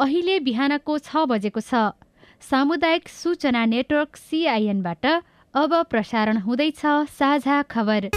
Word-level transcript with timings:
अहिले 0.00 0.38
बिहानको 0.40 0.98
छ 0.98 1.24
बजेको 1.28 1.60
छ। 1.60 1.92
सामुदायिक 2.40 3.08
सूचना 3.08 3.64
नेटवर्क 3.66 4.16
सिआइएनबाट 4.16 5.06
अब 5.54 5.72
प्रसारण 5.90 6.36
हुँदैछ 6.40 6.80
साझा 7.12 7.62
खबर। 7.70 8.08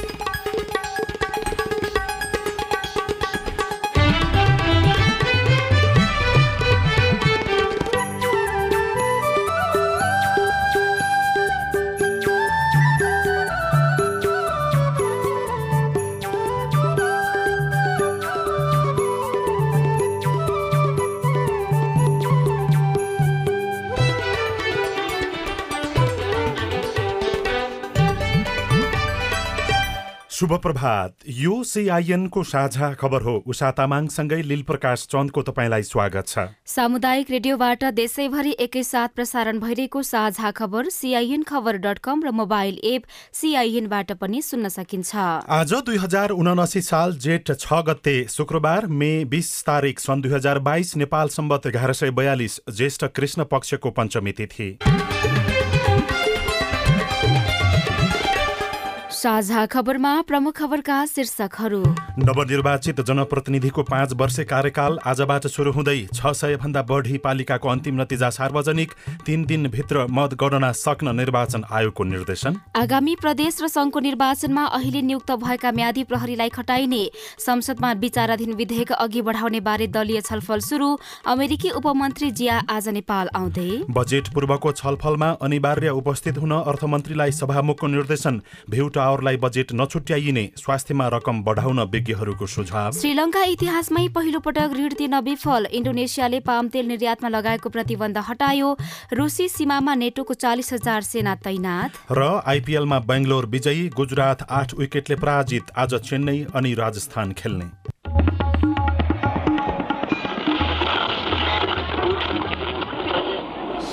शुभ 30.43 30.53
प्रभात 30.59 31.15
यो 31.29 31.63
सिआइएनको 31.63 32.41
साझा 32.43 32.91
खबर 32.93 33.21
हो। 33.21 33.35
उषा 33.47 33.69
तामाङसँगै 33.71 34.41
लील 34.43 34.61
प्रकाश 34.63 35.05
चन्दको 35.07 35.41
तपाईँलाई 35.41 35.83
स्वागत 35.83 36.27
छ। 36.27 36.43
सामुदायिक 36.67 37.29
रेडियोबाट 37.31 37.83
देशैभरि 37.95 38.51
एकैसाथ 38.59 39.15
प्रसारण 39.15 39.59
भइरहेको 39.59 40.01
साझा 40.03 40.51
खबर 40.51 40.89
सिआइएन 40.89 41.43
खबर 41.47 41.77
डट 41.79 41.99
कम 42.03 42.23
र 42.23 42.31
मोबाइल 42.33 42.79
एप 42.83 43.03
सिआइएनबाट 43.33 44.11
पनि 44.19 44.41
सुन्न 44.41 44.67
सकिन्छ। 44.67 45.15
आज 45.15 45.73
दुई 45.81 45.97
हजार 46.03 46.35
उनासी 46.35 46.81
साल 46.83 47.15
जेठ 47.23 47.51
छ 47.53 47.79
गते 47.87 48.17
शुक्रबार 48.29 48.87
मे 48.99 49.13
बिस 49.31 49.53
तारिक 49.63 49.99
सन् 50.01 50.21
दुई 50.21 50.33
हजार 50.33 50.59
बाइस 50.59 50.95
नेपाल 50.97 51.27
सम्बत 51.31 51.71
एघार 51.71 51.93
सय 51.93 52.11
बयालिस 52.11 52.59
ज्येष्ठ 52.67 53.05
कृष्ण 53.15 53.43
पक्षको 53.47 53.95
पञ्चमी 53.95 54.31
तिथि। 54.33 54.69
साझा 59.23 59.65
खबरमा 59.71 60.09
प्रमुख 60.27 60.53
खबरका 60.53 60.95
शीर्षकहरू। 61.05 61.79
नवनिर्वाचित 62.19 62.99
जनप्रतिनिधिको 63.01 63.83
पाँच 63.83 64.13
वर्ष 64.13 64.39
कार्यकाल 64.43 64.97
आजबाट 65.01 65.45
सुरु 65.47 65.71
हुँदै 65.71 65.95
छ 66.09 66.31
सय 66.35 66.55
भन्दा 66.59 66.81
बढी 66.83 67.17
पालिकाको 67.23 67.69
अन्तिम 67.69 68.01
नतिजा 68.01 68.29
सार्वजनिक 68.29 68.91
तीन 69.25 69.45
दिनभित्र 69.45 70.05
मतगणना 70.11 70.71
सक्न 70.73 71.15
निर्वाचन 71.15 71.63
आयोगको 71.71 72.03
निर्देशन। 72.05 72.57
आगामी 72.75 73.15
प्रदेश 73.21 73.61
र 73.63 73.67
संघको 73.69 73.99
निर्वाचनमा 74.01 74.65
अहिले 74.73 75.01
नियुक्त 75.03 75.31
भएका 75.39 75.71
म्यादी 75.71 76.03
प्रहरीलाई 76.03 76.49
खटाइने 76.49 77.01
संसदमा 77.39 77.93
विचाराधीन 78.03 78.53
विधेयक 78.55 78.91
अघि 78.97 79.21
बढाउने 79.23 79.59
बारे 79.61 79.87
दलीय 79.95 80.21
छलफल 80.23 80.59
सुरु 80.67 80.89
अमेरिकी 81.27 81.69
उपमन्त्री 81.79 82.31
जिया 82.33 82.59
आज 82.69 82.89
नेपाल 82.91 83.31
आउँदै। 83.33 83.69
बजेट 83.93 84.33
पूर्वको 84.35 84.71
छलफलमा 84.73 85.31
अनिवार्य 85.41 85.95
उपस्थित 85.95 86.43
हुन 86.43 86.59
अर्थमन्त्रीलाई 86.59 87.31
सभामुखको 87.33 87.87
निर्देशन 87.87 88.41
भ्यू 88.69 88.89
टावरलाई 89.13 89.37
बजेट 89.37 89.69
नछुट्याइने 89.73 90.43
स्वास्थ्यमा 90.57 91.07
रकम 91.13 91.41
बढाउन 91.45 91.79
विज्ञहरूको 91.85 92.45
सुझाव। 92.47 92.91
श्रीलङ्का 92.97 93.43
इतिहासमै 93.53 94.07
पहिलो 94.09 94.39
पटक 94.41 94.73
ऋण 94.73 94.93
तिर्न 94.97 95.19
विफल। 95.21 95.65
इन्डोनेसियाले 95.71 96.39
पाम 96.41 96.67
तेल 96.73 96.87
निर्यातमा 96.87 97.29
लगाएको 97.29 97.69
प्रतिबन्ध 97.69 98.17
हटायो। 98.17 98.69
रुसी 99.13 99.47
सीमामा 99.49 99.93
नेटोको 99.95 100.33
चालिस 100.33 100.73
हजार 100.73 101.01
सेना 101.03 101.35
तैनात। 101.45 101.91
र 102.09 102.41
आइपिएलमा 102.41 102.99
बेङ्गलोर 103.05 103.45
विजयी 103.53 103.87
गुजरात 103.93 104.49
आठ 104.49 104.73
विकेटले 104.73 105.15
पराजित। 105.15 105.65
आज 105.77 105.93
चेन्नई 106.01 106.45
अनि 106.55 106.73
राजस्थान 106.73 107.37
खेल्ने। 107.37 107.69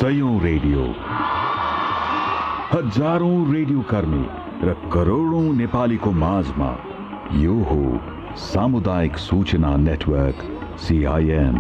सयौं 0.01 0.35
रेडियो। 0.41 0.83
हजारौं 2.73 3.39
रेडियो 3.53 3.81
कर्मी। 3.91 4.39
र 4.62 4.72
करोडौं 4.92 5.52
नेपालीको 5.57 6.11
माझमा 6.12 6.70
यो 7.35 7.55
हो 7.64 7.83
सामुदायिक 8.36 9.17
सूचना 9.18 9.70
नेटवर्क 9.77 10.42
सिआइएन 10.79 11.57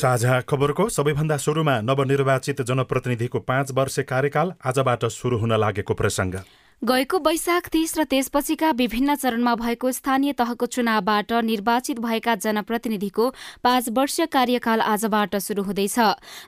साझा 0.00 0.40
खबरको 0.50 0.88
सबैभन्दा 0.88 1.36
सुरुमा 1.36 1.80
नवनिर्वाचित 1.80 2.62
जनप्रतिनिधिको 2.62 3.38
पाँच 3.50 3.72
वर्ष 3.72 3.98
कार्यकाल 4.08 4.52
आजबाट 4.66 5.04
सुरु 5.10 5.38
हुन 5.38 5.52
लागेको 5.58 5.94
प्रसङ्ग। 5.94 6.34
गएको 6.82 7.18
वैशाख 7.18 7.66
तीस 7.68 7.92
र 7.98 8.04
त्यसपछिका 8.08 8.70
विभिन्न 8.72 9.14
चरणमा 9.14 9.54
भएको 9.54 9.90
स्थानीय 9.92 10.32
तहको 10.32 10.66
चुनावबाट 10.66 11.32
निर्वाचित 11.44 11.98
भएका 12.00 12.34
जनप्रतिनिधिको 12.34 13.28
पाँच 13.64 13.88
वर्षीय 13.92 14.26
कार्यकाल 14.26 14.80
आजबाट 14.80 15.36
शुरू 15.38 15.62
हुँदैछ। 15.62 15.98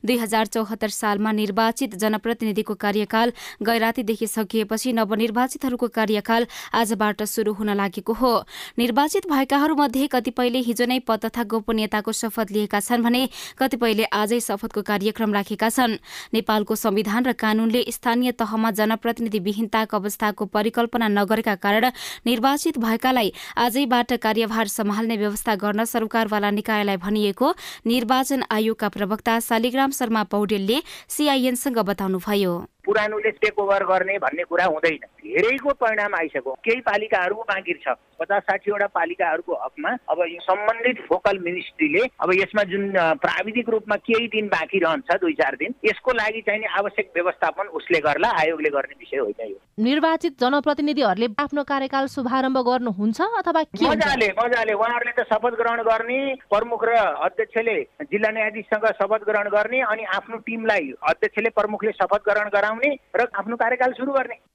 दुई 0.01 0.17
हजार 0.17 0.47
चौहत्तर 0.47 0.89
सालमा 0.89 1.33
निर्वाचित 1.33 1.95
जनप्रतिनिधिको 1.95 2.75
कार्यकाल 2.75 3.33
गैरातीदेखि 3.61 4.27
सकिएपछि 4.27 4.93
नवनिर्वाचितहरूको 4.93 5.89
कार्यकाल 5.91 6.47
आजबाट 6.73 7.23
शुरू 7.25 7.53
हुन 7.53 7.71
लागेको 7.77 8.13
हो। 8.13 8.33
निर्वाचित 8.79 9.29
भएकाहरूमध्ये 9.29 10.07
कतिपयले 10.09 10.65
हिजो 10.65 10.87
नै 10.89 10.99
पद 11.05 11.29
तथा 11.29 11.45
गोपनीयताको 11.45 12.13
शपथ 12.13 12.53
लिएका 12.53 12.81
छन् 12.81 13.05
भने 13.05 13.29
कतिपयले 13.61 14.09
आजै 14.15 14.41
शपथको 14.41 14.81
कार्यक्रम 14.81 15.35
राखेका 15.35 15.69
छन्। 15.69 16.01
नेपालको 16.33 16.75
संविधान 16.79 17.25
र 17.25 17.33
कानूनले 17.37 17.85
स्थानीय 17.91 18.33
तहमा 18.41 18.71
जनप्रतिनिधि 18.81 19.39
विहीनताको 19.45 19.97
अवस्था 19.97 20.21
व्यवस्थाको 20.23 20.45
परिकल्पना 20.47 21.09
नगरेका 21.09 21.55
कारण 21.57 21.91
निर्वाचित 22.27 22.79
भएकालाई 22.79 23.33
आजैबाट 23.59 24.13
कार्यभार 24.23 24.67
सम्हाल्ने 24.69 25.17
व्यवस्था 25.17 25.55
गर्न 25.57 25.85
सरकारवाला 25.85 26.51
निकायलाई 26.51 26.97
भनिएको 26.97 27.55
निर्वाचन 27.87 28.43
आयोगका 28.51 28.89
प्रवक्ता 28.89 29.39
शालिग्राम 29.41 29.91
शर्मा 29.91 30.23
पौडेलले 30.25 30.79
सीआईएनसँग 31.09 31.79
बताउनुभयो। 31.81 32.72
पुरानोले 32.85 33.31
टेक 33.31 33.59
ओभर 33.59 33.85
गर्ने 33.87 34.19
भन्ने 34.19 34.45
कुरा 34.45 34.65
हुँदैन। 34.65 35.05
धेरैको 35.23 35.73
परिणाम 35.75 36.15
आइसक्यो। 36.15 36.53
केही 36.65 36.81
पालिकाहरू 36.81 37.35
बाँकी 37.49 37.75
छ। 37.83 37.95
पचास 38.21 38.43
साठीवटा 38.43 38.87
पालिकाहरूको 38.87 39.55
हकमा 39.55 39.91
अब 40.11 40.19
यो 40.29 40.41
सम्बन्धित 40.43 40.99
फोकल 41.09 41.39
मिनिस्ट्रीले 41.39 42.03
अब 42.23 42.33
यसमा 42.35 42.63
जुन 42.71 42.93
प्राविधिक 43.19 43.69
रूपमा 43.69 43.97
केही 43.97 44.27
दिन 44.29 44.47
बाँकी 44.49 44.79
रहन्छ 44.79 45.17
दुई 45.21 45.33
चार 45.33 45.57
दिन 45.57 45.75
यसको 45.85 46.13
लागि 46.13 46.41
चाहिने 46.41 46.67
आवश्यक 46.79 47.11
व्यवस्थापन 47.15 47.67
उसले 47.79 48.01
गर्ला 48.01 48.29
आयोगले 48.41 48.71
गर्ने 48.71 48.95
विषय 48.99 49.19
होइन 49.19 49.51
यो। 49.51 49.59
निर्वाचित 49.79 50.39
जनप्रतिनिधिहरूले 50.41 51.29
आफ्नो 51.39 51.63
कार्यकाल 51.65 52.07
शुभारम्भ 52.07 52.59
गर्नुहुन्छ 52.59 53.21
अथवा 53.21 53.63
के 53.63 53.89
मजाले 53.89 54.29
मजाले। 54.39 54.73
उहाँहरूले 54.73 55.13
त 55.13 55.27
शपथ 55.33 55.55
ग्रहण 55.59 55.83
गर्ने 55.83 56.21
प्रमुख 56.51 56.85
र 56.85 56.95
अध्यक्षले 57.27 57.77
जिल्ला 58.07 58.31
न्यायाधीशसँग 58.31 58.87
शपथ 59.03 59.27
ग्रहण 59.27 59.49
गर्ने 59.51 59.81
अनि 59.91 60.05
आफ्नो 60.17 60.37
टिमलाई 60.47 60.93
अध्यक्षले 61.11 61.51
प्रमुखले 61.51 61.93
शपथ 61.93 62.23
ग्रहण 62.29 62.49
गराउने 62.55 62.72
र 63.17 63.29
आफ्नो 63.39 63.57
कार्यकाल 63.57 63.93
सुरु 63.93 64.13
गर्ने। 64.13 64.52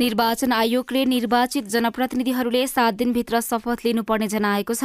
निर्वाचन 0.00 0.52
आयोगले 0.52 1.04
निर्वाचित 1.04 1.64
जनप्रतिनिधिहरूले 1.70 2.66
सात 2.66 2.94
दिनभित्र 2.94 3.40
शपथ 3.40 3.84
लिनुपर्ने 3.84 4.26
जनाएको 4.28 4.74
छ। 4.74 4.84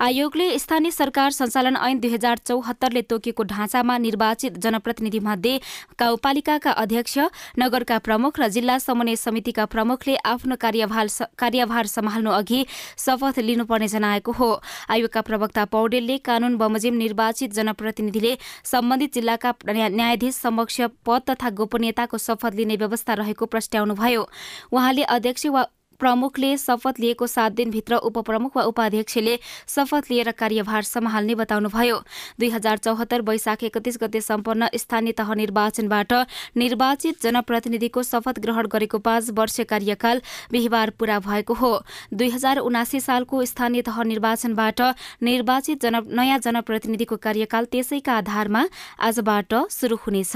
आयोगले 0.00 0.58
स्थानीय 0.58 0.90
सरकार 0.90 1.30
सञ्चालन 1.30 1.76
ऐन 1.76 1.98
दुई 2.00 2.10
हजार 2.10 2.38
चौहत्तरले 2.40 3.02
तोकिएको 3.04 3.42
ढाँचामा 3.44 3.96
निर्वाचित 3.98 4.56
जनप्रतिनिधि 4.56 5.20
मध्ये 5.20 5.60
गाउँपालिकाका 6.00 6.70
अध्यक्ष 6.72 7.18
नगरका 7.58 7.98
प्रमुख 8.00 8.40
र 8.40 8.48
जिल्ला 8.48 8.78
समन्वय 8.78 9.16
समितिका 9.16 9.64
प्रमुखले 9.68 10.16
आफ्नो 10.24 10.56
कार्यभार 10.56 11.86
सम्हाल्नु 11.86 12.30
अघि 12.32 12.64
शपथ 12.96 13.38
लिनुपर्ने 13.40 13.88
जनाएको 13.88 14.32
हो। 14.32 14.50
आयोगका 14.88 15.20
प्रवक्ता 15.20 15.64
पौडेलले 15.68 16.16
कानून 16.24 16.56
बमोजिम 16.56 16.96
निर्वाचित 16.96 17.52
जनप्रतिनिधिले 17.52 18.36
सम्बन्धित 18.64 19.14
जिल्लाका 19.14 19.52
न्यायाधीश 19.68 20.34
समक्ष 20.36 20.80
पद 21.04 21.22
तथा 21.30 21.50
गोपनीयताको 21.52 22.18
शपथ 22.18 22.54
लिने 22.56 22.76
व्यवस्था 22.76 23.14
रहेको 23.20 23.46
प्रस्ट्याउनुभयो 23.46 24.26
उहाँले 24.72 25.02
अध्यक्ष 25.02 25.46
वा 25.46 25.64
प्रमुखले 25.98 26.56
शपथ 26.58 27.00
लिएको 27.00 27.26
सात 27.26 27.52
दिनभित्र 27.52 27.96
उपप्रमुख 28.06 28.56
वा 28.56 28.62
उपाध्यक्षले 28.64 29.38
शपथ 29.68 30.10
लिएर 30.10 30.30
कार्यभार 30.32 30.82
सम्हाल्ने 30.84 31.34
बताउनुभयो। 31.36 31.96
दुई 32.40 32.48
हजार 32.50 32.76
चौहत्तर 32.78 33.22
वैशाख 33.22 33.62
एकतिस 33.64 33.98
गते 34.02 34.20
सम्पन्न 34.20 34.68
स्थानीय 34.76 35.12
तह 35.12 35.34
निर्वाचनबाट 35.34 36.12
निर्वाचित 36.56 37.22
जनप्रतिनिधिको 37.22 38.02
शपथ 38.04 38.38
ग्रहण 38.40 38.66
गरेको 38.68 38.98
पाँच 39.00 39.30
वर्ष 39.32 39.60
कार्यकाल 39.68 40.20
बिहिबार 40.52 40.90
पूरा 40.98 41.18
भएको 41.20 41.54
हो। 41.54 41.72
दुई 42.14 42.28
हजार 42.30 42.58
उनासी 42.60 43.00
सालको 43.00 43.44
स्थानीय 43.46 43.82
तह 43.82 44.02
निर्वाचनबाट 44.04 44.80
निर्वाचित 45.22 45.82
जन 45.82 46.02
नयाँ 46.12 46.38
जनप्रतिनिधिको 46.38 47.16
कार्यकाल 47.18 47.64
त्यसैका 47.72 48.12
आधारमा 48.16 48.64
आजबाट 49.00 49.54
शुरू 49.70 49.96
हुनेछ। 49.96 50.32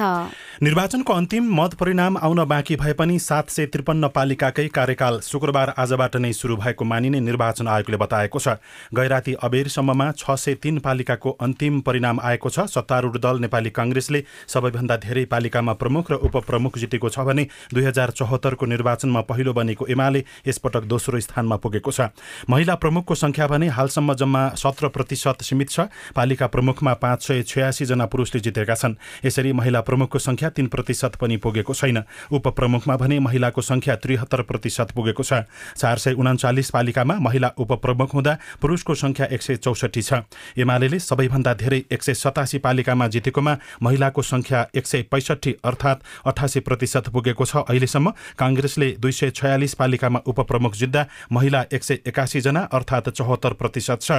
निर्वाचनको 0.62 1.12
अन्तिम 1.12 1.52
मत 1.55 1.75
परिणाम 1.81 2.17
आउन 2.19 2.44
बाँकी 2.46 2.76
भए 2.76 2.93
पनि 2.94 3.19
सात 3.20 3.50
सय 3.50 3.67
त्रिपन्न 3.67 4.08
पालिकाकै 4.14 4.67
कार्यकाल 4.70 5.20
शुक्रबार 5.50 5.75
आजबाट 5.75 6.17
नै 6.17 6.32
सुरु 6.32 6.56
भएको 6.56 6.85
मानिने 6.85 7.20
निर्वाचन 7.20 7.67
आयोगले 7.67 7.97
बताएको 7.99 8.38
छ। 8.38 8.62
गैराती 8.94 9.35
अबेरसम्ममा 9.43 10.06
छ 10.12 10.31
सय 10.32 10.55
तीन 10.62 10.79
पालिकाको 10.79 11.31
अन्तिम 11.43 11.81
परिणाम 11.82 12.20
आएको 12.23 12.49
छ। 12.49 12.70
सत्तारूढ 12.70 13.19
दल 13.19 13.43
नेपाली 13.43 13.70
काङ्ग्रेसले 13.75 14.23
सबैभन्दा 14.47 14.97
धेरै 15.02 15.25
पालिकामा 15.26 15.73
प्रमुख 15.75 16.11
र 16.11 16.14
उपप्रमुख 16.23 16.79
जितेको 16.79 17.08
छ 17.11 17.26
भने 17.26 17.47
दुई 17.75 17.82
हजार 17.82 18.11
चौहत्तरको 18.14 18.67
निर्वाचनमा 18.67 19.20
पहिलो 19.26 19.52
बनेको 19.52 19.91
एमाले 19.91 20.23
यसपटक 20.47 20.87
दोस्रो 20.87 21.19
स्थानमा 21.19 21.56
पुगेको 21.58 21.91
छ। 21.91 22.14
महिला 22.46 22.75
प्रमुखको 22.79 23.14
सङ्ख्या 23.17 23.46
भने 23.50 23.67
हालसम्म 23.75 24.14
जम्मा 24.14 24.43
सत्र 24.55 24.88
प्रतिशत 24.94 25.43
सीमित 25.43 25.70
छ। 25.70 25.91
पालिका 26.14 26.46
प्रमुखमा 26.46 26.94
पाँच 27.03 27.19
सय 27.26 27.43
छयासीजना 27.43 28.06
पुरुषले 28.06 28.41
जितेका 28.41 28.75
छन्। 28.76 28.94
यसरी 29.26 29.50
महिला 29.53 29.81
प्रमुखको 29.82 30.19
सङ्ख्या 30.20 30.55
तीन 30.55 30.70
प्रतिशत 30.70 31.19
पनि 31.19 31.43
पुगेको 31.43 31.75
छैन। 31.75 32.06
उपप्रमुखमा 32.31 32.96
भने 32.96 33.19
महिलाको 33.19 33.61
सङ्ख्या 33.61 33.94
त्रिहत्तर 33.99 34.43
प्रतिशत 34.46 34.94
पुगेको 34.94 35.23
छ। 35.23 35.39
चार 35.76 35.98
सय 35.98 36.12
उन्चालिस 36.12 36.70
पालिकामा 36.70 37.14
महिला 37.20 37.50
उपप्रमुख 37.58 38.14
हुँदा 38.14 38.37
पुरुषको 38.60 38.94
सङ्ख्या 38.94 39.26
एक 39.26 39.42
सय 39.42 39.56
चौसठी 39.56 40.02
छ। 40.02 40.12
एमाले 40.58 40.98
सबैभन्दा 41.00 41.54
धेरै 41.54 41.82
एक 41.90 42.02
सय 42.02 42.14
सतासी 42.14 42.58
पालिकामा 42.58 43.06
जितेकोमा 43.08 43.56
महिलाको 43.82 44.22
सङ्ख्या 44.22 44.66
एक 44.75 44.87
सय 44.87 45.02
पैँसठी 45.10 45.54
अर्थात् 45.64 46.02
अठासी 46.26 46.60
प्रतिशत 46.60 47.08
पुगेको 47.08 47.44
छ। 47.44 47.56
अहिलेसम्म 47.64 48.12
काङ्ग्रेसले 48.38 48.90
दुई 49.00 49.12
सय 49.12 49.31
छयालिस 49.31 49.75
पालिकामा 49.75 50.20
उपप्रमुख 50.26 50.75
जित्दा 50.76 51.06
महिला 51.32 51.64
एक 51.72 51.84
सय 51.84 51.98
एकासीजना 52.06 52.60
अर्थात् 52.72 53.08
चौहत्तर 53.10 53.52
प्रतिशत 53.54 53.98
छ। 54.02 54.12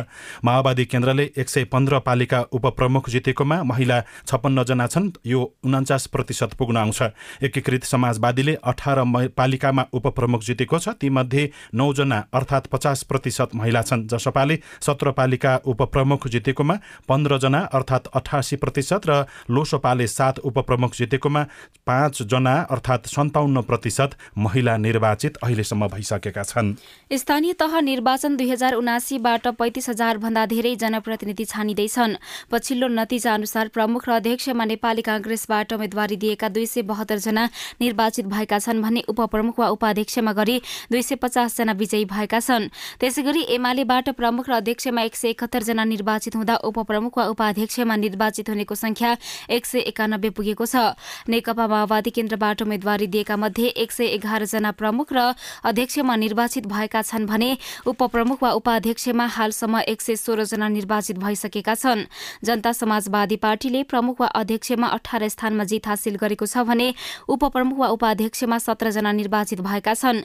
माओवादी 0.46 0.86
केन्द्रले 0.86 1.30
एक 1.38 1.50
सय 1.50 1.64
पन्ध्र 1.66 2.00
पालिका 2.00 2.40
उपप्रमुख 2.52 3.10
जितेकोमा 3.10 3.62
महिला 3.64 4.00
छप्पन्नजना 4.28 4.88
छन्। 4.88 5.12
यो 5.26 5.42
उन्चास 5.64 6.08
प्रतिशत 6.08 6.54
पुग्न 6.54 6.78
आउँछ। 6.78 7.02
एकीकृत 7.44 7.84
समाजवादीले 7.84 8.56
अठार 8.64 9.04
पालिकामा 9.38 9.86
उपप्रमुख 9.94 10.42
जितेको 10.44 10.80
छ। 10.80 10.90
तीमध्ये 11.12 11.50
नौजना 11.74 12.22
अर्थात् 12.34 12.68
पचास 12.72 13.04
प्रतिशत 13.04 13.56
महिला 13.56 13.82
छन् 13.84 14.08
जसपाले 14.08 14.56
सत्र 14.82 15.12
पालिका 15.12 15.56
उपप्रमुख 15.68 16.28
जितेकोमा 16.28 16.76
पन्ध्रजना 17.08 17.60
अर्थात् 17.74 18.08
अठासी 18.16 18.56
प्रतिशत 18.56 19.08
र 19.10 19.26
लोसपाले 19.52 20.08
सात 20.08 20.40
उपप्रमुख 20.40 20.96
जितेकोमा 20.96 21.44
पाँचजना 21.88 22.56
अर्थात् 22.72 23.08
सन्ताउन्न 23.08 23.62
प्रतिशत 23.68 24.16
महिला 24.38 24.78
निर्वाचित 24.78 25.38
अहिलेसम्म 25.44 25.88
भइसकेका 25.88 26.44
छन्। 26.44 26.74
स्थानीय 27.12 27.54
तह 27.60 27.80
निर्वाचन 27.82 28.36
दुई 28.38 28.50
हजार 28.50 28.74
उनासीबाट 28.74 29.48
पैँतिस 29.60 29.90
हजार 29.90 30.18
भन्दा 30.18 30.46
धेरै 30.46 30.76
जनप्रतिनिधि 30.76 31.46
छानिँदैछन्। 31.46 32.16
पछिल्लो 32.52 32.88
नतिजा 32.90 33.34
अनुसार 33.34 33.68
प्रमुख 33.76 34.08
र 34.10 34.12
अध्यक्षमा 34.14 34.66
नेपाली 34.66 35.02
काङ्ग्रेसबाट 35.02 35.74
उम्मेद्वारी 35.74 36.16
दिएका 36.16 36.50
दुई 36.50 36.66
सय 36.66 36.82
बहत्तर 36.88 37.18
जना 37.20 37.44
निर्वाचित 37.82 38.26
भएका 38.26 38.60
छन् 38.60 38.82
भने 38.82 39.02
उपप्रमुख 39.12 39.60
वा 39.60 39.68
उपाध्यक्षमा 39.76 40.32
गरी 40.32 40.62
सय 41.02 41.16
पचासजना 41.16 41.74
विजयी 41.74 42.06
भएका 42.06 42.40
छन्। 42.40 42.70
त्यसै 43.00 43.22
गरी 43.22 43.42
एमालेबाट 43.56 44.10
प्रमुख 44.16 44.50
र 44.50 44.54
अध्यक्षमा 44.62 45.02
एक 45.02 45.16
सय 45.16 45.34
जना 45.62 45.84
निर्वाचित 45.84 46.36
हुँदा 46.36 46.56
उपप्रमुख 46.64 47.18
वा 47.18 47.26
उपाध्यक्षमा 47.34 47.96
निर्वाचित 47.96 48.50
हुनेको 48.50 48.76
संख्या 48.76 49.16
एक 49.50 49.66
सय 49.66 49.80
एकानब्बे 49.92 50.30
पुगेको 50.30 50.66
छ। 50.66 50.96
नेकपा 51.28 51.66
माओवादी 51.68 52.10
केन्द्रबाट 52.12 52.62
उम्मेद्वारी 52.62 53.08
दिएका 53.08 53.36
मध्ये 53.36 53.68
एक 53.78 53.92
सय 53.92 54.18
जना 54.46 54.72
प्रमुख 54.72 55.14
र 55.14 55.34
अध्यक्षमा 55.64 56.16
निर्वाचित 56.16 56.66
भएका 56.68 57.02
छन् 57.02 57.26
भने 57.26 57.58
उपप्रमुख 57.86 58.44
वा 58.44 58.52
उपाध्यक्षमा 58.52 59.26
हालसम्म 59.28 59.80
एक 59.88 60.02
सय 60.02 60.46
जना 60.46 60.68
निर्वाचित 60.70 61.18
भइसकेका 61.18 61.76
छन्। 61.76 62.06
जनता 62.44 62.72
समाजवादी 62.72 63.36
पार्टीले 63.38 63.84
प्रमुख 63.84 64.22
वा 64.22 64.28
अध्यक्षमा 64.28 64.88
अठार 64.90 65.28
स्थानमा 65.30 65.64
जित 65.64 65.88
हासिल 65.88 66.16
गरेको 66.16 66.46
छ 66.46 66.66
भने 66.66 66.94
उपप्रमुख 67.30 67.78
वा 67.78 67.88
उपाध्यक्षमा 67.96 68.58
सत्रजना 68.58 69.12
निर्वाचित 69.12 69.62
भएका 69.62 69.94
छन्। 69.94 70.24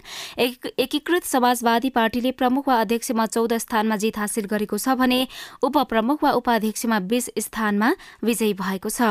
एकीकृत 0.79 1.25
समाजवादी 1.25 1.91
पार्टीले 1.91 2.31
प्रमुख 2.33 2.69
वा 2.69 2.81
अध्यक्षमा 2.81 3.27
चौध 3.29 3.53
स्थानमा 3.59 3.97
जित 3.97 4.19
हासिल 4.19 4.45
गरेको 4.47 4.79
छ 4.79 4.97
भने 4.97 5.21
उपप्रमुख 5.63 6.25
वा 6.25 6.31
उपाध्यक्षमा 6.33 6.99
बीस 7.07 7.31
स्थानमा 7.39 7.91
विजयी 8.25 8.53
भएको 8.55 8.91
छ। 8.91 9.03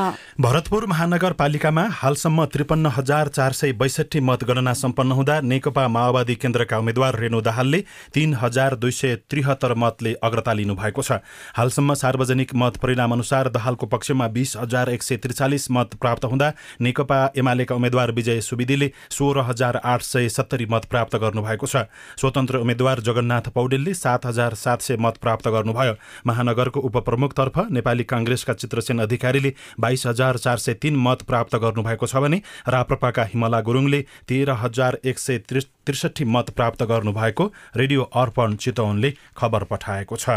भरतपुर 0.41 0.85
महानगरपालिकामा 0.87 1.85
हालसम्म 1.93 2.45
त्रिपन्न 2.47 2.91
हजार 2.95 3.27
चार 3.29 3.51
सय 3.53 3.71
बैसठी 3.75 4.19
मतगणना 4.21 4.73
सम्पन्न 4.75 5.11
हुँदा 5.11 5.39
नेकपा 5.43 5.87
माओवादी 5.87 6.35
केन्द्रका 6.37 6.77
उम्मेद्वार 6.77 7.19
रेणु 7.19 7.41
दाहालले 7.41 7.83
तीन 8.13 8.33
हजार 8.35 8.75
दुई 8.77 8.91
सय 8.93 9.15
त्रिहत्तर 9.29 9.73
मतले 9.77 10.13
अग्रता 10.23 10.53
लिनु 10.53 10.75
भएको 10.75 11.01
छ। 11.01 11.19
हालसम्म 11.55 11.93
सार्वजनिक 11.95 12.55
मत 12.55 12.77
परिणाम 12.83 13.13
अनुसार 13.13 13.49
दहालको 13.51 13.85
पक्षमा 13.87 14.27
बीस 14.29 14.55
हजार 14.57 14.89
एक 14.89 15.03
सय 15.03 15.17
त्रिचालिस 15.17 15.69
मत 15.71 15.95
प्राप्त 16.01 16.25
हुँदा 16.25 16.51
नेकपा 16.81 17.19
एमालेका 17.37 17.75
उम्मेद्वार 17.75 18.11
विजय 18.13 18.41
सुविदीले 18.41 18.91
सोह्र 19.11 19.45
हजार 19.47 19.79
आठ 19.85 20.01
सय 20.03 20.29
सत्तरी 20.29 20.65
मत 20.71 20.85
प्राप्त 20.89 21.15
गर्नुभएको 21.45 21.67
छ। 21.67 21.85
स्वतन्त्र 22.19 22.57
उम्मेद्वार 22.57 22.99
जगन्नाथ 23.01 23.49
पौडेलले 23.53 23.93
सात 23.93 24.25
हजार 24.25 24.53
सात 24.55 24.81
सय 24.81 24.97
मत 24.97 25.17
प्राप्त 25.17 25.47
गर्नुभयो। 25.47 25.93
महानगरको 26.27 26.79
उपप्रमुखतर्फ 26.81 27.57
नेपाली 27.71 28.03
काङ्ग्रेसका 28.05 28.53
चित्रसेन 28.55 28.99
अधिकारीले 28.99 29.53
बाइस 29.79 30.05
हजार 30.07 30.37
चार 30.37 30.57
सय 30.57 30.73
तीन 30.75 30.95
मत 30.97 31.21
प्राप्त 31.23 31.55
गर्नुभएको 31.57 32.07
छ 32.07 32.15
भने 32.17 32.41
राप्रपाका 32.67 33.23
हिमला 33.25 33.61
गुरुङले 33.61 34.01
तेह्र 34.27 34.57
हजार 34.57 34.99
एक 35.05 35.19
सय 35.19 35.37
त्रिसठी 35.85 36.25
मत 36.25 36.49
प्राप्त 36.51 36.83
गर्नुभएको 36.83 37.51
रेडियो 37.77 38.01
अर्पण 38.15 38.55
चितवनले 38.57 39.13
खबर 39.37 39.63
पठाएको 39.65 40.15
छ। 40.17 40.29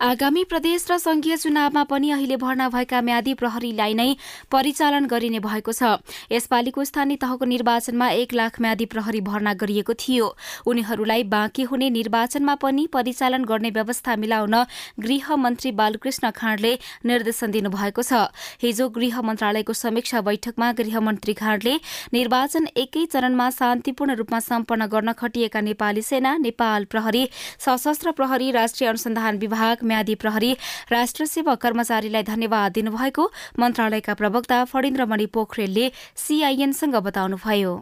आगामी 0.00 0.42
प्रदेश 0.44 0.84
र 0.90 0.96
संघीय 0.98 1.36
चुनावमा 1.36 1.82
पनि 1.88 2.10
अहिले 2.10 2.36
भर्ना 2.36 2.68
भएका 2.68 3.00
म्यादी 3.00 3.32
प्रहरीलाई 3.34 3.94
नै 3.96 4.16
परिचालन 4.52 5.06
गरिने 5.08 5.40
भएको 5.40 5.72
छ। 5.72 6.04
यसपालिको 6.28 6.84
स्थानीय 6.84 7.16
तहको 7.16 7.44
निर्वाचनमा 7.44 8.08
एक 8.20 8.34
लाख 8.36 8.60
म्यादी 8.60 8.86
प्रहरी 8.92 9.20
भर्ना 9.24 9.54
गरिएको 9.56 9.94
थियो। 9.96 10.26
उनीहरूलाई 10.68 11.22
बाँकी 11.24 11.62
हुने 11.64 11.88
निर्वाचनमा 11.90 12.54
पनि 12.60 12.86
परिचालन 12.92 13.44
गर्ने 13.48 13.70
व्यवस्था 13.72 14.16
मिलाउन 14.20 14.54
गृह 15.00 15.34
मन्त्री 15.36 15.72
बालकृष्ण 15.72 16.30
खाँडले 16.30 16.72
निर्देशन 17.06 17.50
दिनुभएको 17.56 18.02
छ। 18.02 18.28
हिजो 18.60 18.88
गृह 18.92 19.20
मन्त्रालयको 19.22 19.72
समीक्षा 19.72 20.20
बैठकमा 20.20 20.72
गृहमन्त्री 20.76 21.34
खाँडले 21.40 21.74
निर्वाचन 22.12 22.68
एकै 22.76 23.06
चरणमा 23.16 23.48
शान्तिपूर्ण 23.50 24.20
रूपमा 24.20 24.40
सम्पन्न 24.44 24.92
गर्न 24.92 25.12
खटिएका 25.16 25.60
नेपाली 25.72 26.02
सेना 26.04 26.36
नेपाल 26.44 26.84
प्रहरी 26.92 27.26
सशस्त्र 27.64 28.12
प्रहरी 28.12 28.50
राष्ट्रिय 28.52 28.88
अनुसन्धान 28.90 29.38
विभाग 29.38 29.84
म्यादी 29.86 30.14
प्रहरी 30.22 30.52
राष्ट्र 30.92 31.24
सेवक 31.26 31.62
कर्मचारीलाई 31.62 32.22
धन्यवाद 32.26 32.72
दिनुभएको 32.72 33.30
मन्त्रालयका 33.60 34.14
प्रवक्ता 34.14 34.64
फणिन्द्रमणि 34.72 35.26
पोखरेलले 35.34 35.90
सीआईएनसँग 36.24 36.96
बताउनुभयो। 37.08 37.74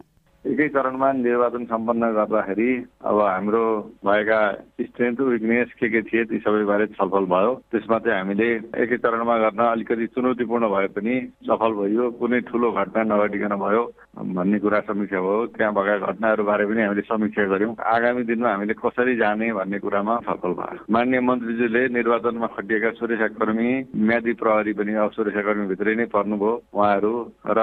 एकै 0.45 0.67
चरणमा 0.69 1.11
निर्वाचन 1.17 1.65
सम्पन्न 1.65 2.09
गर्दाखेरि 2.15 2.73
अब 3.09 3.21
हाम्रो 3.21 3.65
भएका 4.05 4.41
स्ट्रेन्थ 4.81 5.21
विकनेस 5.21 5.69
के 5.81 5.89
के 5.89 6.03
थिए 6.05 6.25
ती 6.29 6.39
सबैबारे 6.45 6.87
छलफल 7.01 7.25
भयो। 7.33 7.55
त्यसमा 7.73 7.99
चाहिँ 8.05 8.19
हामीले 8.19 8.49
एकै 8.85 8.97
चरणमा 9.01 9.37
गर्न 9.41 9.61
अलिकति 9.65 10.07
चुनौतीपूर्ण 10.13 10.69
भए 10.69 10.87
पनि 10.93 11.15
सफल 11.49 11.73
भयो 11.81 12.11
कुनै 12.21 12.41
ठुलो 12.45 12.73
घटना 12.73 13.03
नघटिकन 13.09 13.57
भयो। 13.65 13.83
भन्ने 14.15 14.59
कुरा 14.59 14.81
समीक्षा 14.81 15.21
भयो। 15.21 15.47
त्यहाँ 15.59 15.75
भएका 15.75 16.07
घटनाहरूबारे 16.07 16.65
पनि 16.67 16.81
हामीले 16.83 17.03
समीक्षा 17.03 17.45
गऱ्यौँ। 17.51 17.75
आगामी 17.75 18.23
दिनमा 18.25 18.51
हामीले 18.51 18.75
कसरी 18.79 19.15
जाने 19.17 19.53
भन्ने 19.53 19.79
कुरामा 19.79 20.15
छलफल 20.27 20.53
भयो 20.55 20.85
मान्य 20.87 21.21
मन्त्रीजीले 21.21 21.83
निर्वाचनमा 21.99 22.47
खटिएका 22.55 22.91
सुरक्षाकर्मी 22.95 23.69
म्यादी 23.99 24.33
प्रहरी 24.39 24.73
पनि 24.79 24.93
अब 24.95 25.11
सुरक्षाकर्मीभित्रै 25.19 25.95
नै 25.95 26.07
पर्नुभयो। 26.15 26.53
उहाँहरू 26.75 27.13
र 27.49 27.61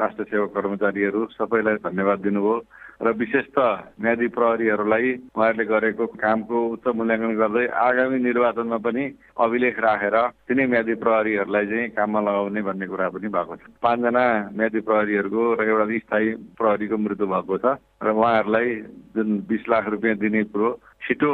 राष्ट्र 0.00 0.24
सेवक 0.24 0.50
कर्मचारीहरू 0.56 1.20
सबैलाई 1.36 1.76
धन्यवाद 1.84 2.18
दिनुभयो। 2.20 2.56
र 3.02 3.10
विशेष 3.18 3.46
त 3.58 3.58
म्यादी 3.98 4.26
प्रहरीहरूलाई 4.30 5.08
उहाँहरूले 5.34 5.64
गरेको 5.64 6.06
कामको 6.22 6.58
उच्च 6.72 6.86
मूल्याङ्कन 6.94 7.34
गर्दै 7.34 7.66
आगामी 7.66 8.18
निर्वाचनमा 8.22 8.78
पनि 8.78 9.04
अभिलेख 9.36 9.78
राखेर 9.80 10.16
तिनै 10.46 10.66
म्यादी 10.66 10.94
प्रहरीहरूलाई 11.02 11.66
चाहिँ 11.66 11.88
काममा 11.98 12.20
लगाउने 12.20 12.62
भन्ने 12.62 12.86
कुरा 12.86 13.08
पनि 13.10 13.28
भएको 13.28 13.56
छ। 13.56 13.62
पाँचजना 13.82 14.24
म्यादी 14.54 14.80
प्रहरीहरूको 14.86 15.42
र 15.58 15.60
एउटा 15.66 15.98
स्थायी 15.98 16.28
प्रहरीको 16.54 16.96
मृत्यु 16.96 17.26
भएको 17.26 17.58
छ 17.58 17.66
र 18.02 18.08
उहाँहरूलाई 18.12 18.68
जुन 19.14 19.28
बिस 19.50 19.62
लाख 19.68 19.84
रुपियाँ 19.88 20.16
दिने 20.22 20.42
कुरो 20.54 20.70
छिटो 21.02 21.30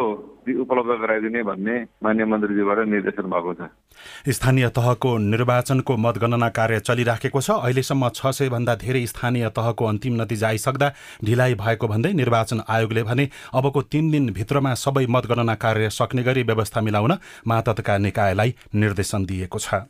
उपलब्ध 0.48 0.90
गराइदिने 1.00 1.42
भन्ने 1.44 1.74
मान्य 2.04 2.24
मन्त्रीजीबाट 2.24 2.78
निर्देशन 2.88 3.26
भएको 3.28 3.52
छ। 3.54 3.68
स्थानीय 4.32 4.68
तहको 4.72 5.10
निर्वाचनको 5.18 5.96
मतगणना 5.96 6.48
कार्य 6.48 6.80
चलिराखेको 6.80 7.40
छ। 7.40 7.50
अहिलेसम्म 7.58 8.08
छ 8.10 8.32
सय 8.32 8.48
भन्दा 8.48 8.74
धेरै 8.80 9.04
स्थानीय 9.06 9.48
तहको 9.52 9.84
अन्तिम 9.84 10.22
नतिजा 10.22 10.48
आइसक्दा 10.48 10.88
ढिलाइ 11.24 11.54
भएको 11.54 11.88
भन्दै 11.88 12.12
निर्वाचन 12.14 12.62
आयोगले 12.64 13.02
भने 13.02 13.28
अबको 13.52 13.82
तीन 13.92 14.10
दिनभित्रमा 14.10 14.74
सबै 14.74 15.06
मतगणना 15.06 15.54
कार्य 15.60 15.90
सक्ने 15.90 16.22
गरी 16.22 16.42
व्यवस्था 16.48 16.80
मिलाउन 16.80 17.12
मातहतका 17.46 17.98
निकायलाई 17.98 18.54
निर्देशन 18.74 19.24
दिएको 19.26 19.58
छ। 19.58 19.84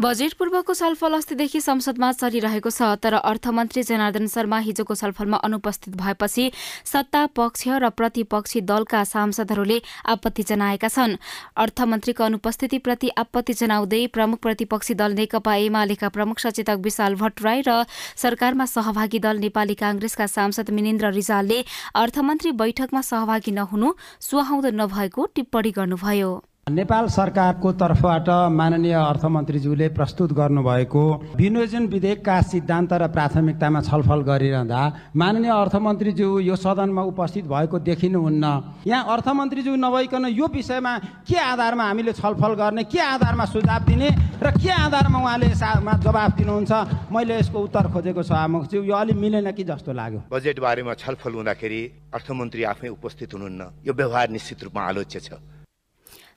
बजेट 0.00 0.32
पूर्वको 0.34 0.74
छलफल 0.74 1.12
अस्तिदेखि 1.14 1.60
संसदमा 1.60 2.10
चलिरहेको 2.12 2.70
छ 2.70 2.86
तर 2.98 3.14
अर्थमन्त्री 3.14 3.82
जनार्दन 3.82 4.26
शर्मा 4.26 4.58
हिजोको 4.60 4.94
छलफलमा 4.94 5.36
अनुपस्थित 5.38 5.94
भएपछि 5.96 6.50
सत्ता 6.84 7.20
पक्ष 7.32 7.68
र 7.78 7.90
प्रतिपक्षी 7.94 8.60
दलका 8.62 9.02
सांसदहरूले 9.04 9.80
आपत्ति 10.10 10.42
जनाएका 10.42 10.88
छन्। 10.88 11.14
अर्थमन्त्रीको 11.56 12.24
अनुपस्थितिप्रति 12.24 13.08
आपत्ति 13.16 13.52
जनाउँदै 13.54 14.06
प्रमुख 14.10 14.38
प्रतिपक्षी 14.42 14.94
दल 14.94 15.14
नेकपा 15.14 15.54
एमालेका 15.64 16.08
प्रमुख 16.10 16.38
सचेतक 16.40 16.82
विशाल 16.82 17.14
भट्टराई 17.14 17.62
र 17.62 17.84
सरकारमा 18.18 18.66
सहभागी 18.66 19.18
दल 19.20 19.38
नेपाली 19.46 19.74
कांग्रेसका 19.78 20.26
सांसद 20.26 20.70
मिनेन्द्र 20.70 21.12
रिजालले 21.12 21.60
अर्थमन्त्री 21.94 22.52
बैठकमा 22.58 23.00
सहभागी 23.04 23.52
नहुनु 23.52 23.92
सुहाउँदो 24.20 24.74
नभएको 24.74 25.26
टिप्पणी 25.34 25.70
गर्नुभयो। 25.70 26.32
नेपाल 26.66 27.06
सरकारको 27.12 27.70
तर्फबाट 27.76 28.28
माननीय 28.50 28.92
अर्थमन्त्रीज्यूले 28.94 29.88
प्रस्तुत 29.96 30.32
गर्नुभएको 30.32 31.02
विनियोजन 31.36 31.86
विधेयकका 31.86 32.40
सिद्धान्त 32.42 32.92
र 32.94 33.08
प्राथमिकतामा 33.12 33.80
छलफल 33.84 34.20
गरिरहँदा 34.24 34.80
माननीय 35.12 35.50
अर्थमन्त्रीज्यू 35.52 36.38
यो 36.40 36.56
सदनमा 36.56 37.02
उपस्थित 37.04 37.44
भएको 37.44 37.78
देखिनुहुन्न। 37.84 38.44
यहाँ 38.86 39.04
अर्थमन्त्रीज्यू 39.12 39.74
नभइकन 39.76 40.24
यो 40.32 40.46
विषयमा 40.48 40.96
के 41.28 41.36
आधारमा 41.36 41.84
हामीले 41.84 42.12
छलफल 42.16 42.54
गर्ने 42.56 42.84
के 42.88 43.00
आधारमा 43.12 43.44
सुझाव 43.44 43.84
दिने 43.84 44.08
र 44.40 44.50
के 44.56 44.72
आधारमा 44.72 45.18
उहाँले 45.20 45.46
यसमा 45.52 45.92
जवाफ 46.00 46.30
दिनुहुन्छ 46.40 46.72
मैले 47.12 47.38
यसको 47.44 47.58
उत्तर 47.60 47.92
खोजेको 47.92 48.22
छ 48.24 48.32
आमुखज्यू 48.40 48.82
यो 48.88 48.94
अलिक 48.96 49.16
मिलेन 49.20 49.52
कि 49.52 49.64
जस्तो 49.68 49.92
लाग्यो? 49.92 50.32
बजेट 50.32 50.60
बारेमा 50.64 50.94
छलफल 50.96 51.32
हुँदाखेरि 51.44 51.80
अर्थमन्त्री 52.14 52.62
आफै 52.72 52.88
उपस्थित 52.88 53.34
हुनुहुन्न। 53.34 53.84
यो 53.84 53.92
व्यवहार 53.92 54.30
निश्चित 54.32 54.64
रूपमा 54.64 54.82
आलोच्य 54.88 55.20
छ। 55.20 55.32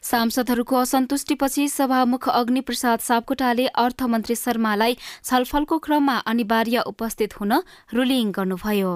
सांसदहरूको 0.07 0.75
असन्तुष्टिपछि 0.77 1.67
सभामुख 1.69 2.27
अग्निप्रसाद 2.31 2.99
सापकोटाले 3.01 3.65
अर्थमन्त्री 3.77 4.35
शर्मालाई 4.37 4.93
छलफलको 5.01 5.77
क्रममा 5.85 6.15
अनिवार्य 6.25 6.83
उपस्थित 6.87 7.33
हुन 7.39 7.53
रुलिङ 7.93 8.31
गर्नुभयो। 8.37 8.93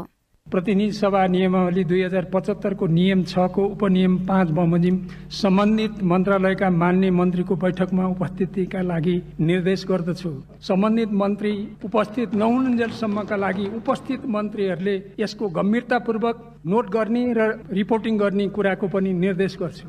प्रतिनिधि 0.47 0.91
सभा 0.93 1.25
नियमावली 1.27 1.83
दुई 1.83 2.01
हजार 2.03 2.25
पचहत्तरको 2.33 2.87
नियम 2.87 3.23
छको 3.25 3.65
उपनियम 3.67 4.17
पाँच 4.27 4.49
बमोजिम 4.57 4.97
सम्बन्धित 5.41 6.01
मन्त्रालयका 6.11 6.69
मान्य 6.79 7.11
मन्त्रीको 7.19 7.55
बैठकमा 7.63 8.07
उपस्थितिका 8.07 8.81
लागि 8.81 9.15
निर्देश 9.41 9.85
गर्दछु। 9.89 10.31
सम्बन्धित 10.63 11.11
मन्त्री 11.21 11.53
उपस्थित 11.85 12.35
नहुन्जेलसम्मका 12.41 13.35
लागि 13.45 13.69
उपस्थित 13.77 14.25
मन्त्रीहरूले 14.33 14.99
यसको 15.19 15.49
गम्भीरतापूर्वक 15.57 16.45
नोट 16.65 16.89
गर्ने 16.89 17.31
र 17.37 17.55
रिपोर्टिङ 17.71 18.17
गर्ने 18.17 18.47
कुराको 18.57 18.87
पनि 18.87 19.13
निर्देश 19.23 19.57
गर्छु। 19.61 19.87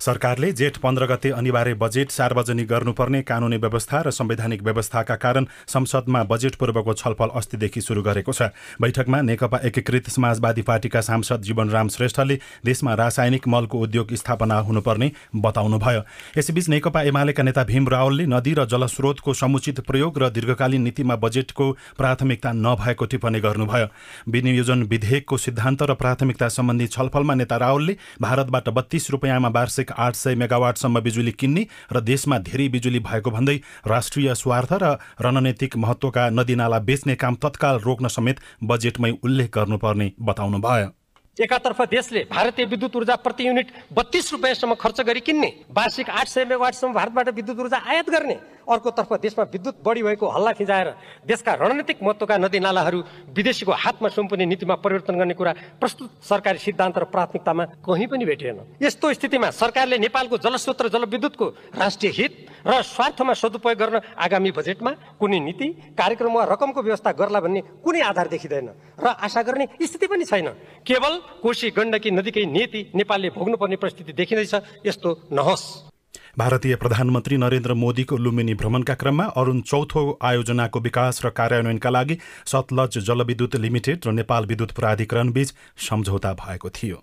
सरकारले 0.00 0.52
जेठ 0.52 0.76
पन्ध्र 0.78 1.06
गते 1.06 1.30
अनिवार्य 1.32 1.74
बजेट 1.74 2.10
सार्वजनिक 2.10 2.68
गर्नुपर्ने 2.68 3.22
कानूनी 3.22 3.56
व्यवस्था 3.56 4.00
र 4.02 4.10
संवैधानिक 4.12 4.62
व्यवस्थाका 4.62 5.16
कारण 5.16 5.46
संसदमा 5.68 6.22
बजेट 6.24 6.54
पूर्वको 6.54 6.94
छलफल 6.94 7.28
अस्तिदेखि 7.34 7.80
शुरू 7.80 8.02
गरेको 8.02 8.32
छ। 8.32 8.50
बैठकमा 8.80 9.20
नेकपा 9.22 9.58
एकीकृत 9.64 10.08
समाजवादी 10.10 10.62
पार्टीका 10.62 11.00
सांसद 11.00 11.42
जीवनराम 11.42 11.88
श्रेष्ठले 11.88 12.38
देशमा 12.64 12.94
रासायनिक 12.94 13.48
मलको 13.48 13.78
उद्योग 13.78 14.14
स्थापना 14.14 14.58
हुनुपर्ने 14.60 15.10
बताउनुभयो। 15.36 16.02
यसैबीच 16.38 16.68
नेकपा 16.68 17.02
एमालेका 17.02 17.42
नेता 17.42 17.64
भीम 17.64 17.88
रावलले 17.88 18.26
नदी 18.26 18.54
र 18.54 18.64
जलस्रोतको 18.66 19.34
समुचित 19.34 19.80
प्रयोग 19.86 20.18
र 20.18 20.30
दीर्घकालीन 20.30 20.82
नीतिमा 20.82 21.16
बजेटको 21.16 21.70
प्राथमिकता 21.98 22.52
नभएको 22.52 23.04
टिप्पणी 23.06 23.40
गर्नुभयो। 23.40 23.86
विनियोजन 24.28 24.82
विधेयकको 24.84 25.36
सिद्धान्त 25.38 25.82
र 25.82 25.94
प्राथमिकता 25.94 26.48
सम्बन्धी 26.50 26.86
छलफलमा 26.88 27.34
नेता 27.34 27.56
रावलले 27.56 27.96
भारतबाट 28.20 28.68
बत्तीस 28.68 29.10
रुपियाँमा 29.10 29.48
आठ 29.80 30.14
सय 30.14 30.34
मेगावाटसम्म 30.34 31.00
बिजुली 31.00 31.32
किन्ने 31.32 31.66
र 31.92 32.00
देशमा 32.02 32.38
धेरै 32.40 32.68
बिजुली 32.68 33.00
भएको 33.00 33.30
भन्दै 33.30 33.56
राष्ट्रिय 33.86 34.34
स्वार्थ 34.34 34.72
र 34.72 34.96
रणनैतिक 35.20 35.76
महत्वका 35.76 36.28
नदीनाला 36.30 36.78
बेच्ने 36.78 37.14
काम 37.16 37.34
तत्काल 37.42 37.78
रोक्न 37.80 38.08
समेत 38.08 38.40
बजेटमै 38.62 39.10
उल्लेख 39.22 39.50
गर्नुपर्ने 39.54 40.12
बताउनुभयो। 40.20 40.88
एकातर्फ 41.36 41.80
देशले 41.82 42.20
भारतीय 42.30 42.64
विद्युत 42.66 42.96
ऊर्जा 42.96 43.14
प्रति 43.16 43.46
युनिट 43.48 43.68
बत्तीस 43.92 44.32
रुपियाँसम्म 44.32 44.74
खर्च 44.74 45.00
गरी 45.00 45.20
किन्ने 45.20 45.48
वार्षिक 45.72 46.10
आठ 46.10 46.28
सय 46.28 46.44
मेगावाटसम्म 46.44 46.92
भारतबाट 46.92 47.28
विद्युत 47.34 47.58
ऊर्जा 47.58 47.78
आयात 47.88 48.10
गर्ने 48.10 48.36
अर्कोतर्फ 48.64 49.12
देशमा 49.20 49.44
विद्युत 49.52 49.76
बढी 49.84 50.02
भएको 50.02 50.28
हल्ला 50.28 50.52
खिचाएर 50.52 50.88
देशका 51.26 51.52
रणनीतिक 51.54 52.02
महत्त्वका 52.02 52.36
नदीनालाहरू 52.38 53.00
विदेशीको 53.36 53.72
हातमा 53.74 54.08
सुम्पुने 54.08 54.46
नीतिमा 54.46 54.74
परिवर्तन 54.78 55.18
गर्ने 55.18 55.34
कुरा 55.34 55.52
प्रस्तुत 55.80 56.10
सरकारी 56.22 56.58
सिद्धान्त 56.58 56.98
र 56.98 57.04
प्राथमिकतामा 57.04 57.64
कहीँ 57.82 58.06
पनि 58.06 58.24
भेटिएन। 58.24 58.60
यस्तो 58.82 59.12
स्थितिमा 59.12 59.50
सरकारले 59.52 59.98
नेपालको 59.98 60.38
जलस्रोत 60.38 60.82
र 60.82 60.88
जलविद्युतको 60.88 61.46
राष्ट्रिय 61.76 62.12
हित 62.12 62.32
र 62.66 62.82
स्वार्थमा 62.84 63.32
सदुपयोग 63.34 63.78
गर्न 63.78 64.00
आगामी 64.16 64.50
बजेटमा 64.52 64.90
कुनै 65.20 65.40
नीति 65.40 65.68
कार्यक्रम 65.98 66.32
वा 66.32 66.44
रकमको 66.52 66.82
व्यवस्था 66.82 67.12
गर्ला 67.12 67.40
भन्ने 67.40 67.60
कुनै 67.84 68.00
आधार 68.02 68.28
देखिँदैन 68.28 68.68
र 68.98 69.06
आशा 69.06 69.42
गर्ने 69.42 69.66
स्थिति 69.82 70.06
पनि 70.06 70.24
छैन। 70.24 70.48
केवल 70.86 71.12
कोशी 71.42 71.70
गण्डकी 71.70 72.10
नदीकै 72.10 72.44
नीति 72.48 72.80
नेपालले 72.94 73.30
भोग्नुपर्ने 73.30 73.76
परिस्थिति 73.76 74.12
देखिँदैछ 74.12 74.54
यस्तो 74.86 75.10
नहोस्। 75.32 75.91
भारतीय 76.38 76.74
प्रधानमन्त्री 76.76 77.36
नरेन्द्र 77.36 77.74
मोदीको 77.74 78.16
लुम्बिनी 78.16 78.54
भ्रमणका 78.54 78.94
क्रममा 78.94 79.24
अरुण 79.36 79.60
चौथो 79.60 80.18
आयोजनाको 80.22 80.80
विकास 80.80 81.20
र 81.24 81.30
कार्यान्वयनका 81.30 81.90
लागि 81.90 82.16
सतलज 82.46 82.98
जलविद्युत 82.98 83.56
लिमिटेड 83.56 84.06
र 84.06 84.12
नेपाल 84.12 84.46
विद्युत 84.46 84.72
प्राधिकरण 84.72 85.32
बीच 85.32 85.52
सम्झौता 85.88 86.32
भएको 86.40 86.70
थियो। 86.70 86.96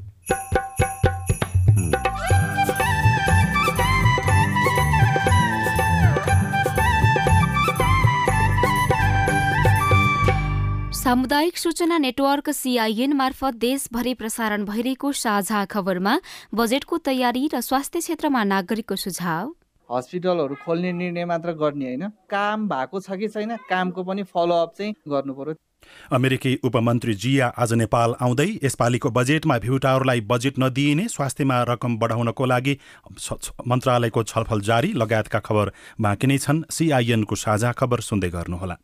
सामुदायिक 10.99 11.57
सूचना 11.57 11.97
नेटवर्क 11.97 12.49
सिआइएन 12.51 13.13
मार्फत 13.13 13.55
देशभरि 13.55 14.13
प्रसारण 14.13 14.63
भइरहेको 14.65 15.11
साझा 15.15 15.63
खबरमा 15.65 16.15
बजेटको 16.51 16.97
तयारी 16.99 17.43
र 17.53 17.61
स्वास्थ्य 17.61 17.99
क्षेत्रमा 17.99 18.43
नागरिकको 18.43 18.95
सुझाव। 18.97 19.45
हस्पिटलहरू 19.89 20.55
खोल्ने 20.65 20.91
निर्णय 20.93 21.25
मात्र 21.25 21.51
गर्ने 21.55 21.85
होइन। 21.85 22.03
काम 22.27 22.67
भएको 22.67 22.99
छ 22.99 23.15
कि 23.15 23.27
छैन 23.29 23.55
कामको 23.69 24.03
पनि 24.03 24.23
फलोअप 24.27 24.73
चाहिँ 24.77 24.93
गर्नु 25.07 25.33
पर्यो। 25.33 25.55
अमेरिकी 26.11 26.59
उपमन्त्री 26.67 27.13
जिया 27.15 27.47
आज 27.47 27.73
नेपाल 27.79 28.15
आउँदै 28.19 28.49
यसपालिको 28.63 29.09
बजेटमा 29.09 29.57
भ्युटाहरूलाई 29.59 30.21
बजेट 30.27 30.59
नदिइने 30.59 31.07
स्वास्थ्यमा 31.07 31.63
रकम 31.71 31.97
बढाउनको 31.97 32.45
लागि 32.45 32.77
मन्त्रालयको 33.71 34.23
छलफल 34.25 34.61
जारी 34.67 34.91
लगायतका 34.99 35.39
खबर 35.47 35.71
बाँकी 36.01 36.27
नै 36.27 36.37
छन्। 36.39 36.63
सिआइएनको 36.69 37.35
साझा 37.37 37.71
खबर 37.79 37.99
सुन्दै 38.03 38.29
गर्नुहोला। 38.29 38.75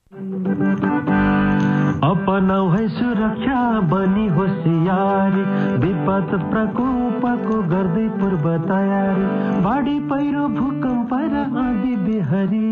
अपनाउ 2.36 2.70
है 2.70 2.88
सुरक्षा 2.88 3.58
बनी 3.82 4.28
होसियारी 4.28 5.44
विपद 5.80 6.34
प्रकोपको 6.52 7.60
गर्दै 7.64 8.08
पूर्व 8.18 8.48
तयारी। 8.66 9.28
बाढी 9.64 9.94
पहिरो 10.10 10.48
भूकम्प 10.48 11.14
र 11.34 11.44
आँधी 11.62 11.96
बिहारी। 11.96 12.72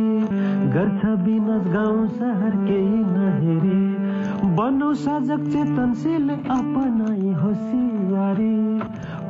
गर्छ 0.76 1.06
विनाश 1.24 1.72
गाउँ 1.72 2.08
सहर 2.10 2.58
केही 2.66 3.00
नहेरी। 3.08 3.80
बनौ 4.56 4.94
सजग 4.94 5.48
चेतनशील 5.48 6.30
अपनाई 6.30 7.34
होसियारी 7.34 8.54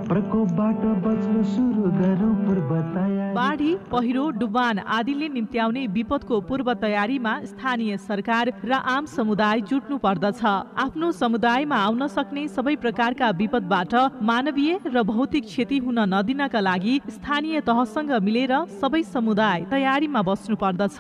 प्रकोपबाट 0.08 0.82
बच्न 1.04 1.44
सुरु 1.46 1.92
गरौँ 1.94 2.34
पूर्व 2.38 2.72
तयारी। 2.94 3.34
बाढी 3.36 3.74
पहिरो 3.92 4.24
डुबान 4.40 4.80
आदिले 4.98 5.28
निम्त्याउने 5.30 5.86
विपदको 5.90 6.40
पूर्व 6.50 6.74
तयारीमा 6.84 7.34
स्थानीय 7.46 7.98
सरकार 8.00 8.52
र 8.64 8.74
आम 8.74 9.06
समुदाय 9.08 9.62
जुट्नु 9.70 9.98
पर्दछ। 9.98 10.44
आफ्नो 10.86 11.12
समुदायमा 11.14 11.78
आउन 11.78 12.08
सक्ने 12.08 12.48
सबै 12.50 12.76
प्रकारका 12.84 13.30
विपदबाट 13.40 13.94
मानवीय 14.22 14.80
र 14.86 15.04
भौतिक 15.04 15.44
क्षति 15.46 15.78
हुन 15.80 16.00
नदिनका 16.14 16.60
लागि 16.60 16.96
स्थानीय 17.10 17.62
तहसँग 17.62 18.12
मिलेर 18.22 18.54
सबै 18.82 19.04
समुदाय 19.06 19.66
तयारीमा 19.72 20.22
बस्नु 20.22 20.56
पर्दछ। 20.58 21.00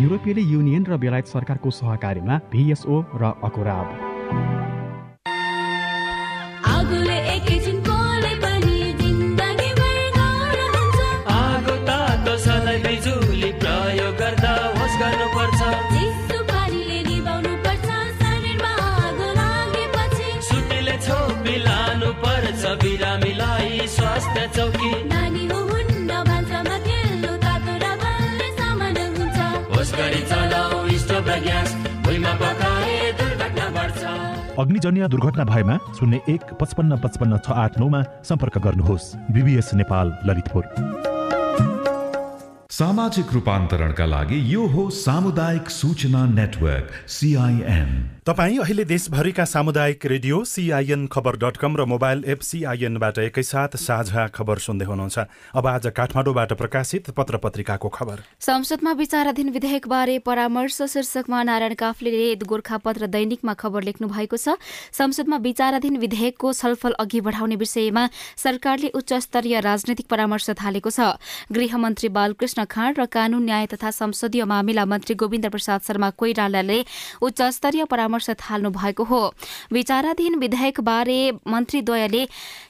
युरोपियन 0.00 0.38
युनियन 0.48 0.84
र 0.86 0.96
बेलायत 0.96 1.26
सरकारको 1.28 1.70
सहकारीमा 1.72 2.40
भिएसओ 2.52 2.96
र 3.14 3.32
अकोराब। 3.44 3.86
अग्निजन्य 34.58 35.08
दुर्घटना 35.08 35.44
भएमा 35.44 35.76
शून्य 35.98 36.20
एक 36.28 36.42
पचपन्न 36.60 36.96
पचपन्न 36.96 37.38
छ 37.38 37.50
आठ 37.50 37.78
नौमा 37.78 38.02
सम्पर्क 38.24 38.58
गर्नुहोस्। 38.58 39.14
बिबिएस 39.30 39.74
नेपाल 39.74 40.06
ललितपुर। 40.26 40.64
सामाजिक 42.70 43.32
रूपान्तरणका 43.32 44.06
लागि 44.06 44.54
यो 44.54 44.66
हो 44.66 44.90
सामुदायिक 44.90 45.70
सूचना 45.70 46.26
नेटवर्क 46.26 46.88
सिआइएन 47.08 47.90
तपाईँ 48.28 48.58
अहिले 48.60 48.84
देशभरिका 48.84 49.44
सामुदायिक 49.44 50.04
radio 50.06 50.42
CIN 50.44 51.06
Khabar 51.08 51.36
dot 51.40 51.56
com 51.56 51.76
र 51.76 51.84
मोबाइल 51.88 52.24
एप 52.28 52.40
सिआइएनबाट 52.44 53.18
एकैसाथ 53.18 53.76
साझा 53.80 54.26
खबर 54.36 54.58
सुन्दै 54.60 54.84
हुनुहुन्छ। 54.84 55.18
अब 55.56 55.66
आज 55.66 55.86
काठमाडौँबाट 55.96 56.52
प्रकाशित 56.52 57.08
पत्र 57.16 57.36
पत्रिकाको 57.40 57.88
खबर। 57.88 58.20
संसदमा 58.38 58.92
विचाराधीन 58.92 59.48
विधेयकबारे 59.48 60.18
परामर्श 60.20 60.76
शीर्षकमा 60.84 61.42
नारायण 61.42 61.74
काफ्लेले 61.74 62.34
गोर्खापत्र 62.44 63.06
दैनिकमा 63.08 63.54
खबर 63.56 63.82
लेख्नु 63.88 64.08
भएको 64.12 64.36
छ। 64.36 64.60
संसदमा 64.92 65.36
विचाराधीन 65.40 65.96
विधेयकको 65.96 66.52
छलफल 66.52 67.00
अघि 67.00 67.20
बढाउने 67.24 67.56
विषयमा 67.56 68.04
सरकारले 68.36 68.92
उच्च 68.92 69.24
स्तरीय 69.24 69.60
राजनैतिक 69.62 70.04
परामर्श 70.04 70.50
थालेको 70.60 70.90
छ। 70.92 71.16
गृहमन्त्री 71.48 72.08
बालकृष्ण 72.12 72.68
खाँड 72.68 73.00
र 73.00 73.08
कानून 73.08 73.48
न्याय 73.48 73.66
तथा 73.72 73.90
संसदीय 73.94 74.44
मामिला 74.44 74.84
मन्त्री 74.84 75.16
गोविन्द 75.16 75.48
प्रसाद 75.48 75.80
शर्मा 75.80 76.10
कोइरालाले 76.12 76.78
उच्च 77.24 77.42
स्तरीय 77.56 77.84
परामर्श 77.88 78.16
थाल्नु 78.20 78.70
भएको 78.70 79.04
हो। 79.04 79.20
विचाराधीन 79.72 80.34
विधेयकबारे 80.38 81.20
मन्त्रीद्वयले 81.46 82.22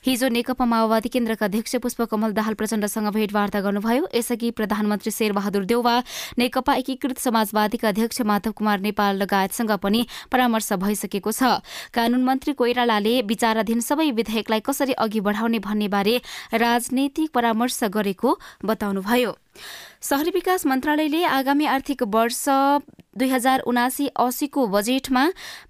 हिजो 0.06 0.28
नेकपा 0.28 0.64
माओवादी 0.64 1.08
केन्द्रका 1.08 1.46
अध्यक्ष 1.46 1.76
पुष्पकमल 1.76 2.32
दाहाल 2.32 2.54
प्रचण्डसँग 2.54 3.08
भेटवार्ता 3.08 3.60
गर्नुभयो। 3.60 4.08
यसअघि 4.14 4.50
प्रधानमन्त्री 4.50 5.10
शेरबहादुर 5.10 5.64
देउवा 5.64 5.96
नेकपा 6.38 6.74
एकीकृत 6.74 7.18
समाजवादीका 7.18 7.88
अध्यक्ष 7.88 8.20
माधव 8.22 8.52
कुमार 8.52 8.80
नेपाल 8.80 9.16
लगायतसँग 9.16 9.72
पनि 9.82 10.06
परामर्श 10.32 10.72
भइसकेको 10.74 11.32
छ। 11.32 11.60
कानून 11.94 12.22
मन्त्री 12.24 12.52
कोइरालाले 12.52 13.20
विचाराधीन 13.22 13.80
सबै 13.80 14.10
विधेयकलाई 14.10 14.60
कसरी 14.60 14.92
अघि 14.94 15.20
बढाउने 15.20 15.58
भन्ने 15.58 15.88
बारे 15.88 16.20
राजनैतिक 16.54 17.30
परामर्श 17.30 17.84
गरेको 17.90 18.38
बताउनुभयो। 18.64 19.32
शहरी 20.02 20.30
विकास 20.30 20.66
मन्त्रालयले 20.66 21.24
आगामी 21.24 21.66
आर्थिक 21.66 22.02
वर्ष 22.06 22.44
दुई 23.18 23.28
हजार 23.28 23.60
उनासी 23.66 24.08
असीको 24.16 24.66
बजेटमा 24.68 25.24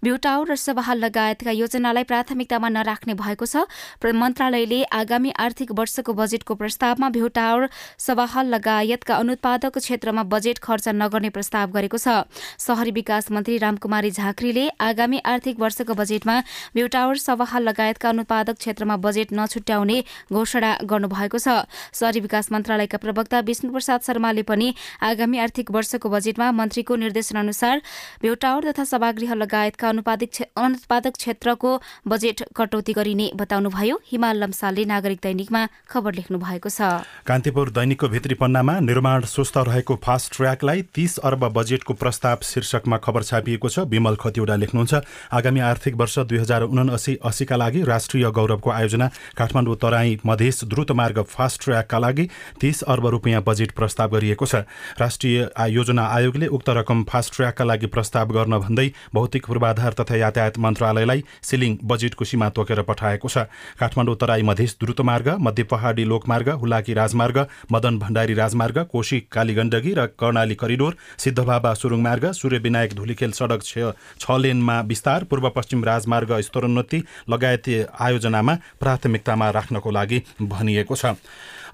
भ्यूटावर 0.04 0.46
र 0.48 0.54
सभाहाल 0.58 0.98
लगायतका 1.00 1.50
योजनालाई 1.52 2.04
प्राथमिकतामा 2.04 2.68
नराख्ने 2.68 3.14
भएको 3.14 3.46
छ। 3.46 3.64
मन्त्रालयले 4.04 4.82
आगामी 4.92 5.30
आर्थिक 5.38 5.72
वर्षको 5.72 6.12
बजेटको 6.12 6.54
प्रस्तावमा 6.54 7.08
भ्यूटावर 7.10 7.68
सभाहाल 7.98 8.46
लगायतका 8.54 9.14
अनुत्पादक 9.16 9.78
क्षेत्रमा 9.78 10.22
बजेट 10.28 10.58
खर्च 10.58 10.88
नगर्ने 10.94 11.30
प्रस्ताव 11.30 11.70
गरेको 11.72 11.98
छ। 11.98 12.28
शहरी 12.58 12.90
विकास 12.92 13.30
मन्त्री 13.30 13.56
रामकुमारी 13.58 14.10
झाँक्रीले 14.12 14.68
आगामी 14.80 15.18
आर्थिक 15.24 15.60
वर्षको 15.60 15.94
बजेटमा 15.94 16.36
भ्यूटावर 16.74 17.16
सभाहाल 17.18 17.62
लगायतका 17.64 18.08
अनुत्पादक 18.08 18.56
क्षेत्रमा 18.58 18.96
बजेट 18.98 19.32
नछुट्याउने 19.32 19.98
घोषणा 20.32 20.72
गर्नुभएको 20.84 21.38
छ। 21.38 21.48
शहरी 21.94 22.20
विकास 22.20 22.52
मन्त्रालयका 22.52 22.98
प्रवक्ता 22.98 23.40
विष्णु 23.48 23.72
प्रसाद 23.72 24.00
शर्माले 24.02 24.42
पनि 24.42 24.74
आगामी 25.02 25.38
आर्थिक 25.38 25.70
वर्षको 25.70 26.08
बजेटमा 26.08 26.50
मन्त्रीको 26.52 26.96
निर्देशन 26.96 27.37
अनुसार 27.38 27.82
भ्यूटावर 28.22 28.70
तथा 28.70 28.84
सभागृह 28.86 29.34
लगायतका 29.36 29.88
अनुत्पादक 29.88 31.16
क्षेत्रको 31.16 31.70
बजेट 32.08 32.42
कटौती 32.56 32.92
गरिने 32.92 33.30
बताउनुभयो। 33.36 34.00
हिमाल 34.06 34.36
लम्सालले 34.38 34.84
नागरिक 34.86 35.18
दैनिकमा 35.22 35.62
खबर 35.88 36.14
लेख्नु 36.14 36.38
भएको 36.38 36.68
छ। 36.68 37.04
कान्तिपुर 37.26 37.70
दैनिकको 37.70 38.08
भित्री 38.08 38.34
पन्नामा 38.34 38.78
निर्माण 38.82 39.24
सुस्त 39.28 39.56
रहेको 39.68 39.94
फास्ट 39.98 40.36
ट्र्याकलाई 40.36 40.82
तीस 40.94 41.18
अर्ब 41.24 41.44
बजेटको 41.52 41.94
प्रस्ताव 41.94 42.38
शीर्षकमा 42.44 42.96
खबर 42.98 43.22
छापिएको 43.22 43.68
छ। 43.68 43.86
विमल 43.88 44.16
खतिवडा 44.16 44.56
लेख्नुहुन्छ 44.56 44.94
आगामी 45.32 45.60
आर्थिक 45.62 45.94
वर्ष 45.96 46.18
दुई 46.28 46.38
हजार 46.38 46.62
उनासी 46.64 47.18
अस्सीका 47.22 47.56
लागि 47.56 47.82
राष्ट्रिय 47.84 48.30
गौरवको 48.30 48.70
आयोजना। 48.70 49.06
काठमाडौँ 49.36 49.76
तराई 49.76 50.18
मधेस 50.26 50.64
द्रुत 50.64 50.90
मार्ग 50.92 51.22
फास्ट 51.28 51.64
ट्र्याकका 51.64 51.98
लागि 51.98 52.28
तीस 52.60 52.82
अर्ब 52.88 53.06
रुपियाँ 53.08 53.42
बजेट 53.42 53.70
प्रस्ताव 53.72 54.08
गरिएको 54.10 54.46
छ। 54.46 54.64
राष्ट्रिय 54.98 55.36
योजना 55.68 56.04
आयोगले 56.08 56.46
उक्त 56.48 56.68
रकम 56.78 57.04
फास्ट 57.04 57.27
ट्र्याकका 57.30 57.64
लागि 57.64 57.86
प्रस्ताव 57.88 58.32
गर्न 58.32 58.58
भन्दै 58.58 58.88
भौतिक 59.14 59.46
पूर्वाधार 59.46 59.92
तथा 60.00 60.16
यातायात 60.16 60.58
मन्त्रालयलाई 60.58 61.22
सिलिङ 61.42 61.76
बजेटको 61.84 62.24
सीमा 62.24 62.48
तोकेर 62.50 62.82
पठाएको 62.84 63.28
छ। 63.28 63.46
काठमाडौँ 63.78 64.16
तराई 64.16 64.42
मधेस 64.42 64.76
द्रुतमार्ग 64.80 65.28
मध्य 65.40 65.62
पहाडी 65.70 66.04
लोकमार्ग 66.04 66.48
हुलाकी 66.58 66.94
राजमार्ग 66.94 67.38
मदन 67.72 67.98
भण्डारी 67.98 68.34
राजमार्ग 68.34 68.78
कोशी 68.92 69.20
कालीगण्डकी 69.32 69.92
र 69.94 70.06
कर्णाली 70.18 70.54
करिडोर 70.54 70.96
सिद्धबाबा 71.18 71.74
सुरुङ 71.74 72.00
मार्ग 72.02 72.30
सूर्य 72.32 72.58
विनायक 72.60 72.94
धुलीखेल 72.94 73.32
सडक 73.32 73.62
छ 73.62 74.38
लेनमा 74.38 74.80
विस्तार 74.88 75.24
पूर्व 75.24 75.48
पश्चिम 75.50 75.84
राजमार्ग 75.84 76.32
स्तरोन्नति 76.40 77.02
लगायत 77.30 77.68
आयोजनामा 78.00 78.54
प्राथमिकतामा 78.80 79.50
राख्नको 79.50 79.90
लागि 79.90 80.22
भनिएको 80.42 80.96
छ। 80.96 81.14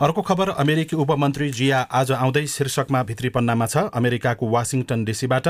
अर्को 0.01 0.23
खबर 0.23 0.49
अमेरिकी 0.51 0.97
उपमन्त्री 0.97 1.49
जिया 1.51 1.81
आज 1.93 2.11
आउँदै 2.13 2.47
शीर्षकमा 2.47 3.03
भित्री 3.03 3.29
पन्नामा 3.29 3.67
छ। 3.67 3.85
अमेरिकाको 3.95 4.49
वासिङटन 4.51 5.05
डिसीबाट 5.05 5.49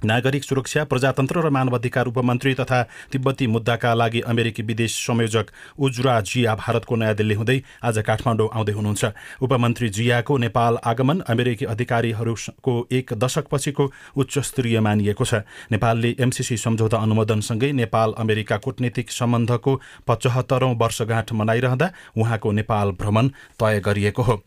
नागरिक 0.00 0.44
सुरक्षा 0.44 0.82
प्रजातन्त्र 0.84 1.40
र 1.40 1.50
मानवाधिकार 1.50 2.06
उपमन्त्री 2.06 2.54
तथा 2.54 2.82
तिब्बती 3.12 3.46
मुद्दाका 3.46 3.92
लागि 3.94 4.20
अमेरिकी 4.22 4.62
विदेश 4.62 4.92
संयोजक 4.96 5.46
उज्रा 5.78 6.20
जिया 6.20 6.54
भारतको 6.54 6.96
नयाँ 6.96 7.14
दिल्ली 7.14 7.34
हुँदै 7.34 7.58
आज 7.80 7.98
काठमाडौँ 8.04 8.48
आउँदै 8.52 8.72
हुनुहुन्छ। 8.72 9.04
उपमन्त्री 9.40 9.88
जियाको 9.88 10.36
नेपाल 10.36 10.78
आगमन 10.84 11.20
अमेरिकी 11.24 11.64
अधिकारीहरूको 11.64 12.74
एक 12.92 13.12
दशकपछिको 13.14 13.84
उच्च 14.16 14.38
स्तरीय 14.40 14.80
मानिएको 14.80 15.24
छ। 15.24 15.40
नेपालले 15.72 16.10
एमसिसी 16.20 16.56
सम्झौता 16.58 16.98
अनुमोदनसँगै 16.98 17.72
नेपाल 17.72 18.12
अमेरिका 18.18 18.56
कूटनीतिक 18.60 19.10
सम्बन्धको 19.10 19.80
पचहत्तरौं 20.04 20.74
वर्षगाँठ 20.76 21.32
मनाइरहँदा 21.32 21.90
उहाँको 22.18 22.52
नेपाल 22.52 22.90
भ्रमण 23.00 23.28
तय 23.56 23.80
गरिएको 23.80 24.22
हो। 24.22 24.42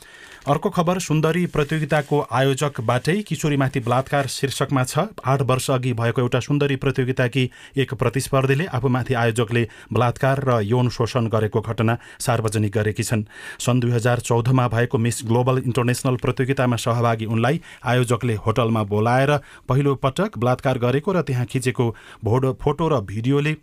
अर्को 0.47 0.69
खबर 0.69 0.99
सुन्दरी 0.99 1.45
प्रतियोगिताको 1.47 2.21
आयोजकबाटै 2.31 3.21
किशोरीमाथि 3.23 3.79
बलात्कार 3.79 4.27
शीर्षकमा 4.29 4.83
छ। 4.83 5.09
आठ 5.37 5.45
वर्ष 5.45 5.69
अघि 5.71 5.93
भएको 5.93 6.21
एउटा 6.21 6.39
सुन्दरी 6.39 6.75
प्रतियोगिताकी 6.81 7.49
एक 7.77 7.93
प्रतिस्पर्धीले 7.93 8.65
आफूमाथि 8.73 9.13
आयोजकले 9.13 9.63
बलात्कार 9.93 10.43
र 10.43 10.59
यौन 10.63 10.89
शोषण 10.89 11.27
गरेको 11.29 11.61
घटना 11.61 11.97
सार्वजनिक 12.19 12.73
गरेकी 12.73 13.03
छन्। 13.03 13.23
सन् 13.59 13.79
दुई 13.79 13.91
हजार 13.91 14.19
चौधमा 14.21 14.67
भएको 14.67 14.97
मिस 14.97 15.21
ग्लोबल 15.27 15.61
इन्टरनेसनल 15.61 16.15
प्रतियोगितामा 16.17 16.75
सहभागी 16.77 17.25
उनलाई 17.27 17.61
आयोजकले 17.85 18.35
होटलमा 18.45 18.83
बोलाएर 18.89 19.37
पहिलो 19.69 19.95
पटक 20.01 20.37
बलात्कार 20.37 20.77
गरेको 20.79 21.11
र 21.11 21.21
त्यहाँ 21.21 21.45
खिचेको 21.45 21.85
भोडो 22.23 22.53
फोटो 22.61 22.87
र 22.87 23.01
भिडियोले 23.05 23.55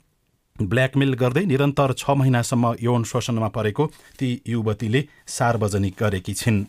ब्ल्याकमेल 0.57 1.15
गर्दै 1.19 1.45
निरन्तर 1.45 1.93
छ 1.99 2.11
महिनासम्म 2.15 2.75
यौन 2.81 3.05
शोषणमा 3.05 3.49
परेको 3.51 3.87
ती 4.19 4.29
युवतीले 4.47 5.05
सार्वजनिक 5.29 5.95
गरेकी 5.99 6.35
छिन्। 6.35 6.65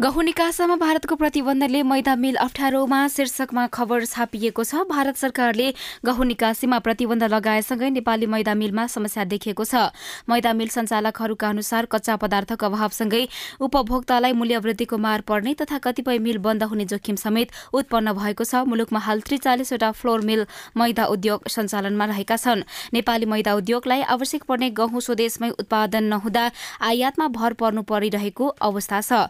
गहुँ 0.00 0.22
निकासामा 0.24 0.74
भारतको 0.80 1.14
प्रतिबन्धले 1.14 1.82
मैदा 1.84 2.14
मिल 2.16 2.36
अप्ठ्यारोमा 2.40 2.98
शीर्षकमा 3.12 3.66
खबर 3.68 4.04
छापिएको 4.06 4.64
छ। 4.64 4.88
भारत 4.88 5.16
सरकारले 5.20 5.66
गहुँ 6.00 6.24
निकासीमा 6.26 6.78
प्रतिबन्ध 6.80 7.24
लगाएसँगै 7.28 7.90
नेपाली 7.90 8.26
मैदा 8.26 8.54
मिलमा 8.56 8.86
समस्या 8.88 9.24
देखिएको 9.28 9.64
छ। 9.64 9.92
मैदा 10.24 10.52
मिल 10.56 10.68
सञ्चालकहरूका 10.72 11.48
अनुसार 11.48 11.86
कच्चा 11.92 12.16
पदार्थको 12.16 12.66
अभावसँगै 12.66 13.28
उपभोक्तालाई 13.60 14.32
मूल्यवृद्धिको 14.32 14.96
मार 14.96 15.20
पर्ने 15.28 15.52
तथा 15.60 15.78
कतिपय 15.84 16.18
मिल 16.18 16.38
बन्द 16.40 16.62
हुने 16.72 16.84
जोखिम 16.88 17.16
समेत 17.20 17.52
उत्पन्न 17.68 18.16
भएको 18.16 18.44
छ। 18.44 18.64
मुलुकमा 18.64 19.04
हाल 19.04 19.20
त्रिचालिसवटा 19.20 19.92
फ्लोर 20.00 20.20
मिल 20.24 20.46
मैदा 20.80 21.04
उद्योग 21.12 21.48
सञ्चालनमा 21.50 22.04
रहेका 22.06 22.36
छन्। 22.38 22.64
नेपाली 22.96 23.26
मैदा 23.28 23.52
उद्योगलाई 23.52 24.08
आवश्यक 24.16 24.48
पर्ने 24.48 24.70
गहुँ 24.80 25.00
स्वदेशमै 25.02 25.52
उत्पादन 25.60 26.08
नहुँदा 26.08 26.50
आयातमा 26.88 27.28
भर 27.36 27.52
पर्नु 27.60 27.82
परिरहेको 27.84 28.48
अवस्था 28.64 29.00
छ। 29.04 29.28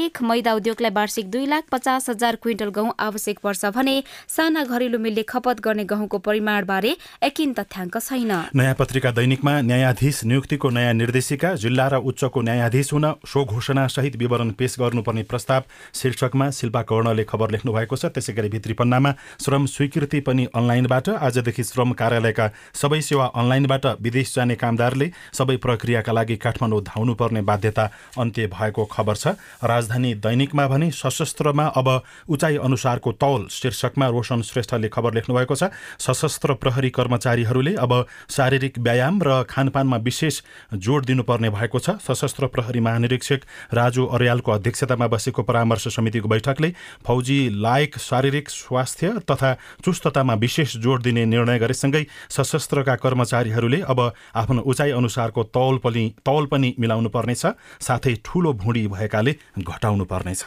प्रत्येक 0.00 0.22
मैदा 0.24 0.52
उद्योगलाई 0.54 0.90
वार्षिक 0.96 1.26
दुई 1.30 1.46
लाख 1.46 1.64
पचास 1.70 2.08
हजार 2.08 2.36
क्विन्टल 2.40 2.68
गहुँ 2.72 2.92
आवश्यक 2.98 3.38
पर्छ 3.44 3.64
भने 3.76 4.02
साना 4.32 4.64
घरेलु 4.64 4.98
मिलले 4.98 5.22
खपत 5.28 5.60
गर्ने 5.60 5.84
गहुँको 5.84 6.18
परिमाणबारे 6.24 6.96
एकिन 7.20 7.52
तथ्याङ्क 7.52 7.98
छैन। 8.00 8.32
नयाँ 8.56 8.74
पत्रिका 8.80 9.10
दैनिकमा 9.12 9.60
न्यायाधीश 9.60 10.24
नियुक्तिको 10.24 10.68
नयाँ 10.72 10.94
निर्देशिका 10.94 11.54
जिल्ला 11.60 11.86
र 11.92 11.94
उच्चको 12.00 12.40
न्यायाधीश 12.40 12.92
हुन 12.92 13.06
सो 13.28 13.44
घोषणा 13.44 13.86
सहित 13.92 14.16
विवरण 14.16 14.50
पेश 14.56 14.76
गर्नुपर्ने 14.80 15.22
प्रस्ताव 15.28 15.62
शीर्षकमा 15.92 16.50
शिल्पा 16.50 16.82
कर्णले 16.88 17.24
खबर 17.28 17.50
लेख्नु 17.52 17.72
भएको 17.72 17.96
छ। 17.96 18.08
त्यसै 18.08 18.32
गरी 18.32 18.48
भित्री 18.48 18.72
पन्नामा 18.80 19.12
श्रम 19.44 19.66
स्वीकृति 19.68 20.20
पनि 20.24 20.48
अनलाइनबाट 20.56 21.08
आजदेखि 21.20 21.64
श्रम 21.64 21.92
कार्यालयका 22.00 22.48
सबै 22.72 23.00
सेवा 23.04 23.26
अनलाइनबाट 23.36 23.84
विदेश 24.00 24.34
जाने 24.34 24.56
कामदारले 24.56 25.10
सबै 25.36 25.56
प्रक्रियाका 25.60 26.12
लागि 26.12 26.36
काठमाडौँ 26.40 26.82
धाउनुपर्ने 26.88 27.42
बाध्यता 27.44 27.84
अन्त्य 28.16 28.46
भएको 28.48 28.84
खबर 28.88 29.16
छ। 29.16 29.36
राजधानी 29.80 30.14
दैनिकमा 30.20 30.66
भने 30.68 30.90
सशस्त्रमा 30.92 31.64
अब 31.80 31.88
उचाइ 32.28 32.56
अनुसारको 32.60 33.12
तौल 33.16 33.46
शीर्षकमा 33.50 34.06
रोशन 34.08 34.42
श्रेष्ठले 34.44 34.88
खबर 34.88 35.14
लेख्नुभएको 35.14 35.54
छ। 35.56 35.72
सशस्त्र 35.98 36.54
प्रहरी 36.54 36.90
कर्मचारीहरूले 36.90 37.74
अब 37.76 37.92
शारीरिक 38.30 38.78
व्यायाम 38.78 39.20
र 39.22 39.42
खानपानमा 39.48 39.96
विशेष 39.98 40.40
जोड 40.76 41.04
दिनुपर्ने 41.06 41.50
भएको 41.50 41.78
छ। 41.78 41.96
सशस्त्र 42.00 42.46
प्रहरी 42.52 42.80
महानिरीक्षक 42.80 43.40
राजु 43.72 44.04
अर्यालको 44.10 44.52
अध्यक्षतामा 44.52 45.06
बसेको 45.08 45.42
परामर्श 45.42 45.88
समितिको 45.96 46.28
बैठकले 46.28 46.72
फौजी 47.06 47.38
लायक 47.56 47.98
शारीरिक 48.00 48.50
स्वास्थ्य 48.50 49.12
तथा 49.30 49.54
चुस्ततामा 49.84 50.34
विशेष 50.36 50.76
जोड 50.76 51.02
दिने 51.02 51.24
निर्णय 51.24 51.58
गरेसँगै 51.58 52.04
सशस्त्रका 52.30 52.94
कर्मचारीहरूले 53.00 53.80
अब 53.88 54.00
आफ्नो 54.36 54.62
उचाइ 54.62 54.90
अनुसारको 54.92 55.44
तौल 55.56 55.78
पनि 55.84 56.04
तौल 56.24 56.46
पनि 56.52 56.74
मिलाउनु 56.78 57.08
पर्नेछ 57.08 57.46
साथै 57.80 58.14
ठूलो 58.24 58.52
भुँडी 58.60 58.86
भएकाले 58.90 59.36
घटाउनु 59.70 60.04
पर्नेछ। 60.12 60.44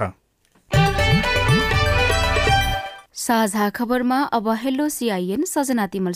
साझा 3.24 3.70
खबरमा 3.70 4.20
अब 4.38 4.50
हेलो 4.62 4.90
सिआइएन 4.90 5.44
सजना 5.46 5.86
तिमल 5.88 6.14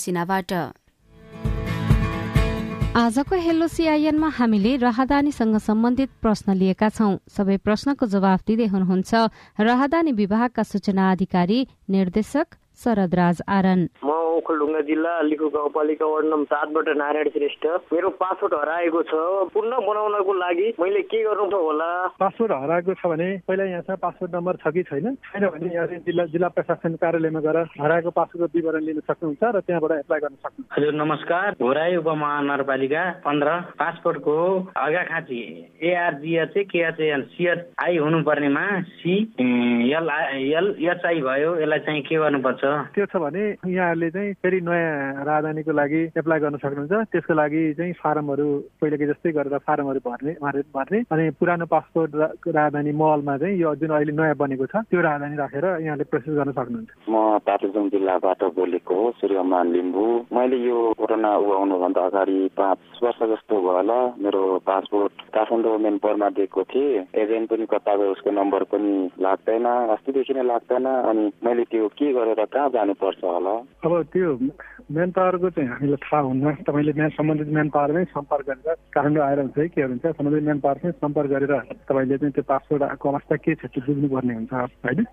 आजको 2.97 3.35
हेलो 3.37 3.67
सिआइएनमा 3.69 4.29
हामीले 4.35 4.71
राहदानीसँग 4.81 5.57
सम्बन्धित 5.61 6.09
प्रश्न 6.21 6.53
लिएका 6.57 6.89
छौं। 6.89 7.11
सबै 7.29 7.57
प्रश्नको 7.61 8.05
जवाफ 8.09 8.39
दिँदै 8.47 8.67
हुनुहुन्छ 8.73 9.13
राहदानी 9.61 10.11
विभागका 10.17 10.63
सूचना 10.65 11.11
अधिकारी 11.11 11.59
निर्देशक 11.89 12.47
शरद 12.83 13.15
राज 13.15 13.37
आरन। 13.47 13.81
म 14.03 14.16
ओखलढुङ्गा 14.37 14.81
जिल्ला 14.89 15.13
लिखु 15.29 15.47
गाउँपालिका 15.57 16.05
वार्ड 16.05 16.25
नम्बर 16.31 16.45
सातबाट 16.47 16.87
नारायण 16.97 17.29
श्रेष्ठ। 17.35 17.65
मेरो 17.93 18.09
पासपोर्ट 18.21 18.53
हराएको 18.53 19.01
छ। 19.09 19.13
पुनः 19.53 19.79
बनाउनको 19.87 20.33
लागि 20.33 20.67
मैले 20.79 21.01
के 21.11 21.23
गर्नु 21.23 21.47
त 21.49 21.53
होला? 21.53 21.89
पासपोर्ट 22.19 22.51
हराएको 22.51 22.93
छ 22.93 23.05
भने 23.11 23.29
पहिला 23.47 23.63
यहाँसँग 23.63 23.97
पासपोर्ट 24.05 24.31
नम्बर 24.35 24.55
छ 24.61 24.73
कि 24.75 24.83
छैन? 24.89 25.15
छैन 25.27 25.47
भने 25.47 25.73
यहाँ 25.73 25.87
जिल्ला 26.07 26.25
जिल्ला 26.33 26.47
प्रशासन 26.57 26.95
कार्यालयमा 27.01 27.39
गएर 27.47 27.57
हराएको 27.81 28.09
पासपोर्टको 28.11 28.57
विवरण 28.57 28.83
लिन 28.87 28.99
सक्नुहुन्छ 29.09 29.43
र 29.43 29.59
त्यहाँबाट 29.67 29.91
एप्लाई 29.97 30.19
गर्न 30.19 30.35
सक्नुहुन्छ। 30.43 30.71
हजुर 30.77 30.93
नमस्कार। 31.01 31.49
घोराई 31.61 31.95
उपमहानगरपालिका 31.97 33.03
पन्ध्र 33.25 33.49
पासपोर्टको 33.79 34.37
Arghakhanchi 34.77 35.41
ARGH 35.81 36.55
KHN 36.71 37.21
CH 37.33 37.59
I 37.83 37.97
हुनुपर्नेमा 37.97 38.65
C 38.97 39.15
L 39.97 40.09
L 40.57 40.67
HI 40.91 41.21
भयो। 41.21 41.49
यसलाई 41.57 41.79
चाहिँ 41.87 42.01
के 42.07 42.15
गर्नुपर्छ? 42.15 42.63
त्यो 42.95 43.05
छ 43.05 43.15
भने 43.17 43.43
यहाँहरूले 43.67 44.09
चाहिँ 44.11 44.26
फेरि 44.41 44.59
नयाँ 44.61 45.25
राजधानीको 45.25 45.71
लागि 45.71 46.01
एप्लाई 46.17 46.39
गर्न 46.39 46.57
सक्नुहुन्छ। 46.57 46.93
त्यसको 47.11 47.33
लागि 47.33 47.61
चाहिँ 47.77 47.93
फारमहरू 48.03 48.47
पहिलाको 48.81 49.05
जस्तै 49.11 49.31
गरेर 49.37 49.57
फारमहरू 49.67 49.99
भर्ने 50.07 50.33
भर्ने 50.73 50.99
अनि 51.11 51.29
पुरानो 51.39 51.65
पासपोर्ट 51.65 52.11
राजधानी 52.47 52.91
महलमा 52.91 53.37
चाहिँ 53.37 53.57
यो 53.57 53.75
जुन 53.75 53.91
अहिले 53.97 54.13
नयाँ 54.13 54.35
बनेको 54.35 54.65
छ 54.65 54.83
त्यो 54.89 55.01
राजधानी 55.01 55.35
राखेर 55.37 55.65
यहाँले 55.85 56.03
प्रोसेस 56.11 56.33
गर्न 56.37 56.51
सक्नुहुन्छ। 56.51 56.91
म 57.09 57.15
ताप्लेजुङ 57.47 57.89
जिल्लाबाट 57.89 58.43
बोलेको 58.57 58.95
हो 58.95 59.11
सूर्यमान 59.21 59.65
लिम्बू। 59.73 60.05
मैले 60.33 60.57
यो 60.65 60.77
कोरोना 60.99 61.31
ऊ 61.37 61.51
आउनुभन्दा 61.57 62.01
अगाडि 62.07 62.37
पाँच 62.57 62.79
वर्ष 63.03 63.19
जस्तो 63.33 63.55
भयो 63.55 63.75
होला 63.77 63.99
मेरो 64.23 64.41
पासपोर्ट 64.65 65.13
काठमाडौँ 65.35 65.77
मेन 65.77 65.97
परमा 66.03 66.29
दिएको 66.37 66.63
थिएँ। 66.63 67.05
एजेन्ट 67.13 67.49
पनि 67.49 67.65
कता 67.65 67.95
गयो 67.95 68.11
उसको 68.11 68.31
नम्बर 68.31 68.63
पनि 68.71 68.91
लाग्दैन 69.21 69.65
अस्तिदेखि 69.95 70.33
नै 70.33 70.43
लाग्दैन 70.43 70.85
अनि 70.85 71.23
मैले 71.45 71.63
त्यो 71.71 71.87
के 71.97 72.11
गरेर 72.13 72.45
कहाँ 72.45 72.69
जानुपर्छ 72.69 73.23
होला? 73.23 73.55
अब 73.85 73.93
त्यो 74.17 74.33
मेन 74.91 75.09
पावरको 75.13 75.49
चाहिँ 75.49 75.69
हामीलाई 75.69 76.01
थाहा 76.01 76.21
हुन्न। 76.21 76.51
तपाईँले 76.65 76.93
म्यान 76.97 77.09
सम्बन्धित 77.09 77.49
म्यान 77.53 77.69
पावरमै 77.69 78.03
सम्पर्क 78.17 78.45
गरेर 78.49 78.73
काठमाडौँ 78.93 79.25
आएर 79.29 79.39
हुन्छ 79.39 79.57
है 79.57 79.67
के 79.67 79.81
हुन्छ 79.81 80.05
सम्बन्धित 80.17 80.43
म्यान 80.43 80.59
पावरमै 80.65 80.91
सम्पर्क 80.91 81.29
गरेर 81.29 81.53
तपाईँले 81.85 82.17
चाहिँ 82.17 82.33
त्यो 82.33 82.43
पासपोर्टको 82.49 83.09
अवस्था 83.09 83.35
के 83.35 83.55
छ 83.55 83.65
त्यो 83.69 83.81
बुझ्नुपर्ने 83.85 84.33
हुन्छ 84.33 84.53
होइन? 84.53 85.05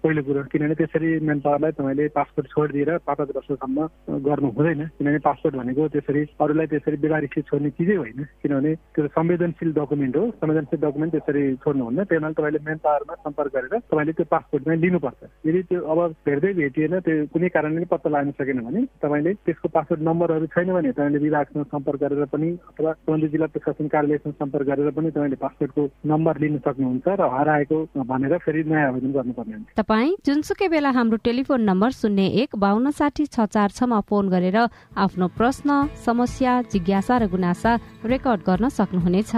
पहिलो 0.00 0.22
कुरो 0.22 0.42
किनभने 0.52 0.74
त्यसरी 0.74 1.08
मेन 1.28 1.38
पावरलाई 1.44 1.72
तपाईँले 1.78 2.08
पासपोर्ट 2.16 2.46
छोडिदिएर 2.50 2.90
पाँच 3.06 3.18
पाँच 3.18 3.36
वर्षसम्म 3.36 3.78
गर्नु 4.26 4.48
हुँदैन। 4.56 4.82
किनभने 4.96 5.18
पासपोर्ट 5.28 5.54
भनेको 5.56 5.88
त्यसरी 5.94 6.22
अरूलाई 6.40 6.66
त्यसरी 6.72 6.96
बेगारिसी 7.04 7.40
छोड्ने 7.48 7.70
चिजै 7.76 7.96
होइन। 8.00 8.20
किनभने 8.42 8.74
त्यो 8.94 9.06
संवेदनशील 9.16 9.72
डकुमेन्ट 9.78 10.16
हो। 10.16 10.24
संवेदनशील 10.40 10.80
डकुमेन्ट 10.80 11.12
त्यसरी 11.12 11.42
छोड्नु 11.62 11.84
हुन्न 11.84 12.04
त्यही 12.04 12.20
भएर 12.20 12.32
तपाईँले 12.32 12.60
मेन 12.66 12.78
पावरमा 12.84 13.14
सम्पर्क 13.24 13.52
गरेर 13.54 13.78
तपाईँले 13.78 14.12
त्यो 14.12 14.26
पासपोर्ट 14.30 14.64
चाहिँ 14.64 14.80
लिनुपर्छ। 14.80 15.20
यदि 15.46 15.62
त्यो 15.68 15.80
अब 15.84 16.00
भेट्दै 16.26 16.52
भेटिएन 16.60 16.94
त्यो 17.00 17.26
कुनै 17.32 17.48
कारणले 17.54 17.84
पत्ता 17.92 18.08
लाग्न 18.10 18.30
सकेन 18.40 18.60
भने 18.66 18.80
तपाईँले 19.04 19.32
त्यसको 19.44 19.68
पासपोर्ट 19.68 20.00
नम्बरहरू 20.08 20.46
छैन 20.54 20.72
भने 20.72 20.92
तपाईँले 20.96 21.18
विभागसँग 21.26 21.64
सम्पर्क 21.74 22.00
गरेर 22.00 22.24
पनि 22.32 22.48
अथवा 22.70 22.92
सम्बन्धित 22.92 23.30
जिल्ला 23.30 23.46
प्रशासन 23.54 23.86
कार्यालयसँग 23.94 24.34
सम्पर्क 24.40 24.66
गरेर 24.70 24.90
पनि 24.96 25.10
तपाईँले 25.10 25.38
पासपोर्टको 25.44 25.82
नम्बर 26.08 26.34
लिन 26.40 26.58
सक्नुहुन्छ 26.66 27.06
र 27.20 27.22
हराएको 27.36 27.78
भनेर 28.10 28.36
फेरि 28.44 28.64
नयाँ 28.64 28.88
आवेदन 28.88 29.12
गर्नुपर्ने 29.12 29.54
हुन्छ। 29.54 29.88
तपाईँ 29.90 30.22
जुनसुकै 30.22 30.66
बेला 30.70 30.90
हाम्रो 30.94 31.16
टेलिफोन 31.26 31.60
नम्बर 31.66 31.90
शून्य 31.90 32.26
एक 32.42 32.54
बाहन्न 32.62 32.90
साठी 32.94 33.24
छ 33.26 33.42
चार 33.50 33.74
छमा 33.74 33.98
फोन 34.06 34.28
गरेर 34.30 34.58
आफ्नो 34.94 35.26
प्रश्न 35.34 35.98
समस्या 36.06 36.52
जिज्ञासा 36.70 37.18
र 37.18 37.26
गुनासा 37.34 37.72
रेकर्ड 38.06 38.40
गर्न 38.46 38.68
सक्नुहुनेछ। 38.70 39.34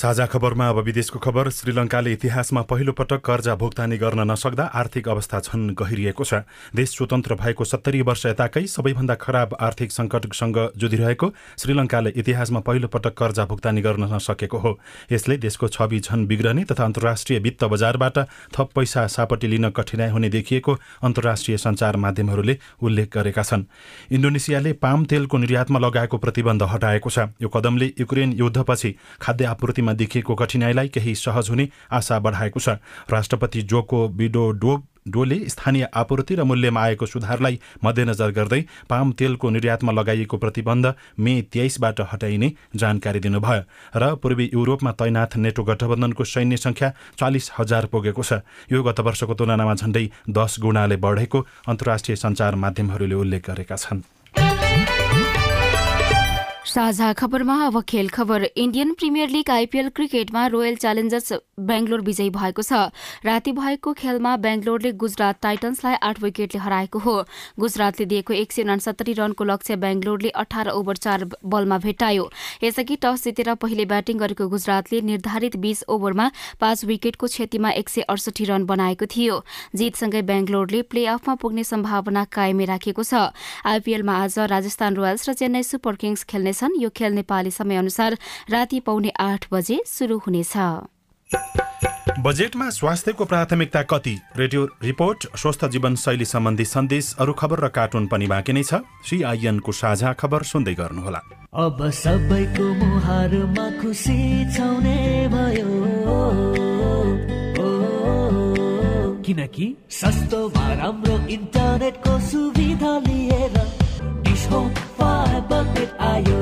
साझा 0.00 0.24
खबरमा 0.32 0.68
अब 0.68 0.78
विदेशको 0.80 1.18
खबर। 1.20 1.48
श्रीलङ्काले 1.52 2.12
इतिहासमा 2.12 2.60
पहिलो 2.64 2.92
पटक 2.96 3.20
कर्जा 3.20 3.54
भुक्तानी 3.54 3.96
गर्न 4.00 4.24
नसक्दा 4.24 4.64
आर्थिक 4.72 5.08
अवस्था 5.08 5.40
झन 5.40 5.76
गहिरिएको 5.76 6.24
छ। 6.24 6.40
देश 6.72 6.88
स्वतन्त्र 6.96 7.34
भएको 7.36 7.64
सत्तरी 7.64 8.00
वर्ष 8.00 8.24
यताकै 8.26 8.64
सबैभन्दा 8.66 9.14
खराब 9.14 9.56
आर्थिक 9.60 9.92
सङ्कटसँग 9.92 10.56
जुधिरहेको 10.80 11.26
श्रीलङ्काले 11.60 12.10
इतिहासमा 12.16 12.60
पहिलो 12.64 12.88
पटक 12.88 13.12
कर्जा 13.12 13.44
भुक्तानी 13.44 13.80
गर्न 13.82 14.08
नसकेको 14.08 14.58
हो। 14.58 14.72
यसले 15.12 15.36
देशको 15.36 15.68
छवि 15.68 16.00
झन 16.00 16.24
बिग्रने 16.26 16.64
तथा 16.64 16.84
अन्तर्राष्ट्रिय 16.84 17.38
वित्त 17.38 17.64
बजारबाट 17.66 18.18
थप 18.56 18.68
पैसा 18.72 19.06
सापट्टि 19.06 19.52
लिन 19.52 19.68
कठिनाई 19.76 20.08
हुने 20.08 20.28
देखिएको 20.30 20.78
अन्तर्राष्ट्रिय 21.04 21.56
सञ्चार 21.58 21.96
माध्यमहरूले 21.98 22.56
उल्लेख 22.80 23.12
गरेका 23.12 23.42
छन्। 23.44 23.68
इन्डोनेसियाले 24.16 24.72
पाम 24.80 25.04
तेलको 25.04 25.36
निर्यातमा 25.36 25.78
लगाएको 25.78 26.16
प्रतिबन्ध 26.16 26.62
हटाएको 26.72 27.10
छ। 27.10 27.28
यो 27.36 27.48
कदमले 27.50 27.92
युक्रेन 28.00 28.32
युद्धपछि 28.40 28.96
खाद्य 29.20 29.44
आपूर्तिमा 29.52 29.88
देखिएको 29.94 30.34
कठिनाईलाई 30.34 30.88
केही 30.88 31.14
सहज 31.16 31.50
हुने 31.50 31.68
आशा 31.92 32.18
बढाएको 32.18 32.60
छ। 32.60 32.68
राष्ट्रपति 33.10 33.62
जोको 33.64 34.08
विडोडो 34.10 34.76
डोले 35.08 35.36
स्थानीय 35.48 35.88
आपूर्ति 35.94 36.34
र 36.34 36.44
मूल्यमा 36.44 36.80
आएको 36.80 37.06
सुधारलाई 37.06 37.58
मध्यनजर 37.84 38.30
गर्दै 38.30 38.60
पाम 38.88 39.12
तेलको 39.12 39.50
निर्यातमा 39.50 39.92
लगाइएको 39.92 40.36
प्रतिबन्ध 40.36 40.94
मे 41.18 41.40
तेइसबाट 41.52 42.00
हटाइने 42.12 42.52
जानकारी 42.76 43.20
दिनुभयो 43.20 43.62
र 43.96 44.14
पूर्वी 44.22 44.50
युरोपमा 44.54 44.92
तैनाथ 44.92 45.36
नेटो 45.36 45.64
गठबन्धनको 45.64 46.24
सैन्य 46.24 46.56
संख्या 46.58 46.92
चालिस 47.18 47.50
हजार 47.58 47.86
पुगेको 47.86 48.22
छ। 48.22 48.44
यो 48.68 48.82
गत 48.82 49.00
वर्षको 49.00 49.34
तुलनामा 49.34 49.74
झण्डै 49.74 50.06
दस 50.30 50.56
गुणाले 50.60 50.96
बढेको 51.00 51.46
अन्तर्राष्ट्रिय 51.68 52.16
सञ्चार 52.16 52.54
माध्यमहरूले 52.56 53.14
उल्लेख 53.16 53.50
गरेका 53.50 53.76
छन्। 53.76 54.04
साझा 56.70 57.12
खबरमा 57.12 57.54
अब 57.66 57.80
खेल 57.82 58.08
खबर। 58.08 58.42
इन्डियन 58.54 58.92
प्रिमियर 58.94 59.28
लिग 59.28 59.50
आइपिएल 59.50 59.88
क्रिकेटमा 59.90 60.46
रोयल 60.46 60.76
च्यालेन्जर्स 60.76 61.32
बेङ्गलोर 61.60 62.00
विजयी 62.00 62.30
भएको 62.30 62.62
छ। 62.62 62.94
राति 63.26 63.52
भएको 63.52 63.92
खेलमा 63.92 64.36
बेङ्गलोरले 64.38 64.92
गुजरात 64.94 65.40
टाइटन्सलाई 65.42 65.94
आठ 66.00 66.22
विकेटले 66.22 66.60
हराएको 66.62 66.98
हो। 66.98 67.14
गुजरातले 67.58 68.06
दिएको 68.06 68.32
एक 68.32 68.52
सय 68.52 68.62
उनासत्तरी 68.62 69.12
रनको 69.18 69.44
लक्ष्य 69.44 69.76
बेङ्गलोरले 69.76 70.30
अठार 70.30 70.68
ओभर 70.70 70.96
चार 70.96 71.24
बलमा 71.42 71.78
भेटायो 71.80 72.30
यसअघि 72.62 72.96
टस 73.02 73.24
जितेर 73.24 73.54
पहिले 73.58 73.84
ब्याटिङ 73.90 74.18
गरेको 74.22 74.48
गुजरातले 74.48 75.00
निर्धारित 75.10 75.56
बीस 75.58 75.82
ओभरमा 75.90 76.30
पाँच 76.60 76.84
विकेटको 76.84 77.26
क्षतिमा 77.26 77.70
एक 77.82 77.88
सय 77.88 78.06
अडसठी 78.06 78.44
रन 78.46 78.70
बनाएको 78.70 79.10
थियो। 79.10 79.42
जितसँगै 79.74 80.22
बेङ्गलोरले 80.22 80.82
प्ले 80.86 81.04
अफमा 81.18 81.34
पुग्ने 81.34 81.64
सम्भावना 81.66 82.24
कायमै 82.30 82.70
राखेको 82.70 83.02
छ। 83.02 83.34
आइपीएलमा 83.66 84.14
आज 84.22 84.38
राजस्थान 84.54 84.94
रोयल्स 84.94 85.28
र 85.28 85.34
चेन्नई 85.34 85.62
सुपर 85.66 85.94
किङ्स 85.98 86.24
खेल्नेछन् 86.60 86.82
यो 86.82 86.90
खेल 86.90 87.12
नेपाली 87.14 87.50
समयअनुसार 87.50 88.16
राति 88.50 88.80
पाउने 88.80 89.10
आठ 89.20 89.46
बजे 89.52 89.80
शुरू 89.86 90.18
हुनेछ। 90.18 90.56
बजेटमा 92.20 92.68
स्वास्थ्यको 92.70 93.24
प्राथमिकता 93.24 93.82
कति? 93.82 94.14
रेडियो 94.36 94.64
रिपोर्ट 94.82 95.26
स्वस्थ 95.36 95.64
जीवनशैली 95.64 96.24
सम्बन्धी 96.24 96.64
सन्देश 96.64 97.14
अरू 97.18 97.32
खबर 97.32 97.64
र 97.64 97.68
कार्टुन 97.68 98.06
पनि 98.06 98.26
बाँकी 98.26 98.52
नै 98.52 98.62
छ। 98.62 98.84
सिआइएनको 99.08 99.72
साझा 99.72 100.12
खबर 100.12 100.42
सुन्दै 100.44 100.74
गर्नुहोला। 100.74 101.20
अब 101.56 101.78
सबैको 101.90 102.66
मुहारमा 102.76 103.66
खुसी 103.80 104.20
छाउने 104.52 105.00
भयो। 105.32 105.72
किनकि 109.24 109.66
सस्तोमा 109.90 110.66
राम्रो 110.74 111.16
इन्टरनेटको 111.30 112.14
सुविधा 112.20 112.92
लिएर 112.98 113.56
फाइबर 114.50 115.96
आयो। 116.08 116.40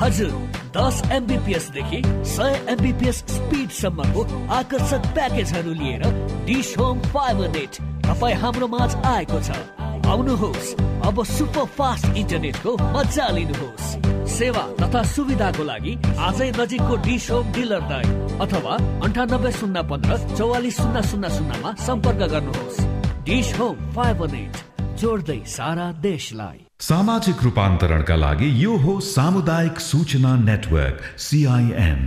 हजुर 0.00 0.32
दस 0.76 1.02
एमबिपिएसदेखि 1.12 2.02
सय 2.26 2.60
एमबिपिएस 2.70 3.18
स्पिडसम्मको 3.28 4.24
आकर्षक 4.54 5.06
प्याकेजहरू 5.14 5.72
लिएर 5.80 6.02
डिस 6.46 6.74
होम 6.78 7.00
फाइबर 7.14 7.48
नेट 7.56 7.80
तपाईँ 8.06 8.34
हाम्रो 8.42 8.68
माझ 8.68 8.94
आएको 9.06 9.40
छ। 9.40 9.50
आउनुहोस् 10.08 10.74
अब 11.08 11.24
सुपर 11.24 11.64
फास्ट 11.78 12.16
इन्टरनेटको 12.16 12.76
मजा 12.94 13.28
लिनुहोस्। 13.28 13.88
सेवा 14.28 14.62
तथा 14.80 15.02
सुविधाको 15.14 15.64
लागि 15.64 15.92
आजै 16.28 16.50
नजिकको 16.60 16.96
डिस 17.08 17.30
होम 17.30 17.52
डिलरलाई 17.52 18.06
अथवा 18.44 18.74
अन्ठानब्बे 19.04 19.52
शून्य 19.52 19.82
पन्ध्र 19.90 20.18
चौवालिस 20.36 20.76
शून्य 20.76 21.02
शून्य 21.10 21.30
शून्यमा 21.36 21.74
सम्पर्क 21.86 22.22
गर्नुहोस्। 22.32 22.80
Dish 23.28 23.58
Home 23.60 23.76
Fiber 23.92 24.30
Net. 24.32 24.67
जोड्दै 25.00 25.38
सारा 25.56 25.86
देशलाई 26.04 26.58
सामाजिक 26.86 27.42
रूपान्तरणका 27.46 28.16
लागि 28.22 28.48
यो 28.62 28.76
हो 28.84 28.94
सामुदायिक 29.08 29.84
सूचना 29.88 30.32
नेटवर्क 30.48 31.04
सिआइएन 31.26 32.02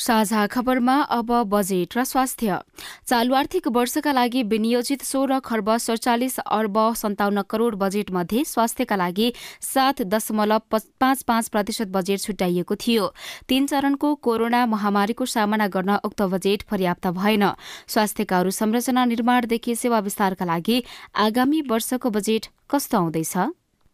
साझा 0.00 0.46
खबरमा 0.46 0.94
अब 1.12 1.30
बजेट 1.46 1.96
र 1.96 2.04
स्वास्थ्य। 2.04 2.58
चालु 3.06 3.34
आर्थिक 3.34 3.66
वर्षका 3.68 4.12
लागि 4.12 4.42
विनियोजित 4.42 5.02
सोह्र 5.04 5.38
खर्ब 5.40 5.76
सडचालिस 5.76 6.38
अर्ब 6.40 6.78
सन्ताउन्न 6.96 7.42
करोड़ 7.44 7.74
बजेट 7.76 8.10
मध्ये 8.10 8.44
स्वास्थ्यका 8.44 8.96
लागि 8.96 9.32
सात 9.60 10.00
दशमलव 10.08 10.62
पाँच 10.72 11.22
पाँच 11.22 11.48
प्रतिशत 11.48 11.88
बजेट 11.92 12.20
छुट्याइएको 12.20 12.74
थियो। 12.76 13.12
तीन 13.48 13.66
चरणको 13.66 14.14
कोरोना 14.24 14.64
महामारीको 14.66 15.26
सामना 15.26 15.68
गर्न 15.68 15.98
उक्त 16.00 16.22
बजेट 16.32 16.62
पर्याप्त 16.64 17.06
भएन। 17.12 17.44
स्वास्थ्यका 17.86 18.38
अरू 18.38 18.50
संरचना 18.50 19.04
निर्माणदेखि 19.04 19.74
सेवा 19.76 19.98
विस्तारका 20.00 20.44
लागि 20.46 20.82
आगामी 21.20 21.60
वर्षको 21.68 22.10
बजेट 22.10 22.46
कस्तो 22.70 22.98
आउँदैछ? 22.98 23.36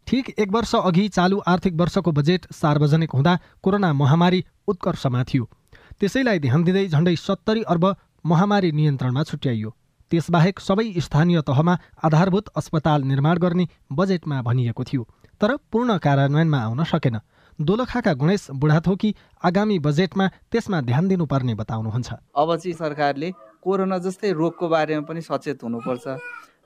ठिक 0.07 0.29
एक 0.39 0.51
वर्ष 0.51 0.75
अघि 0.77 1.07
चालु 1.09 1.41
आर्थिक 1.47 1.73
वर्षको 1.75 2.11
बजेट 2.13 2.45
सार्वजनिक 2.53 3.11
हुँदा 3.11 3.37
कोरोना 3.59 3.93
महामारी 3.93 4.43
उत्कर्षमा 4.67 5.23
थियो। 5.23 5.49
त्यसैलाई 6.01 6.39
ध्यान 6.39 6.63
दिँदै 6.63 6.85
झण्डै 6.87 7.15
सत्तरी 7.17 7.61
अर्ब 7.67 7.85
महामारी 8.25 8.71
नियन्त्रणमा 8.71 9.23
छुट्याइयो। 9.23 9.69
त्यसबाहेक 10.11 10.59
सबै 10.59 10.87
स्थानीय 11.01 11.41
तहमा 11.41 11.73
आधारभूत 12.05 12.45
अस्पताल 12.55 13.01
निर्माण 13.03 13.37
गर्ने 13.37 13.65
बजेटमा 13.91 14.41
भनिएको 14.41 14.83
थियो 14.83 15.03
तर 15.41 15.55
पूर्ण 15.71 15.97
कार्यान्वयनमा 15.97 16.59
आउन 16.59 16.83
सकेन। 16.83 17.17
दोलखाका 17.59 18.13
गणेश 18.13 18.47
बुढाथोकी 18.53 19.09
आगामी 19.43 19.77
बजेटमा 19.79 20.25
त्यसमा 20.51 20.81
ध्यान 20.81 21.07
दिनुपर्ने 21.07 21.53
बताउनुहुन्छ। 21.57 22.09
अब 22.13 22.55
चाहिँ 22.55 22.73
सरकारले 22.77 23.29
कोरोना 23.63 23.97
जस्तै 23.99 24.31
रोगको 24.33 24.67
बारेमा 24.69 25.05
पनि 25.07 25.21
सचेत 25.21 25.63
हुनुपर्छ। 25.63 26.07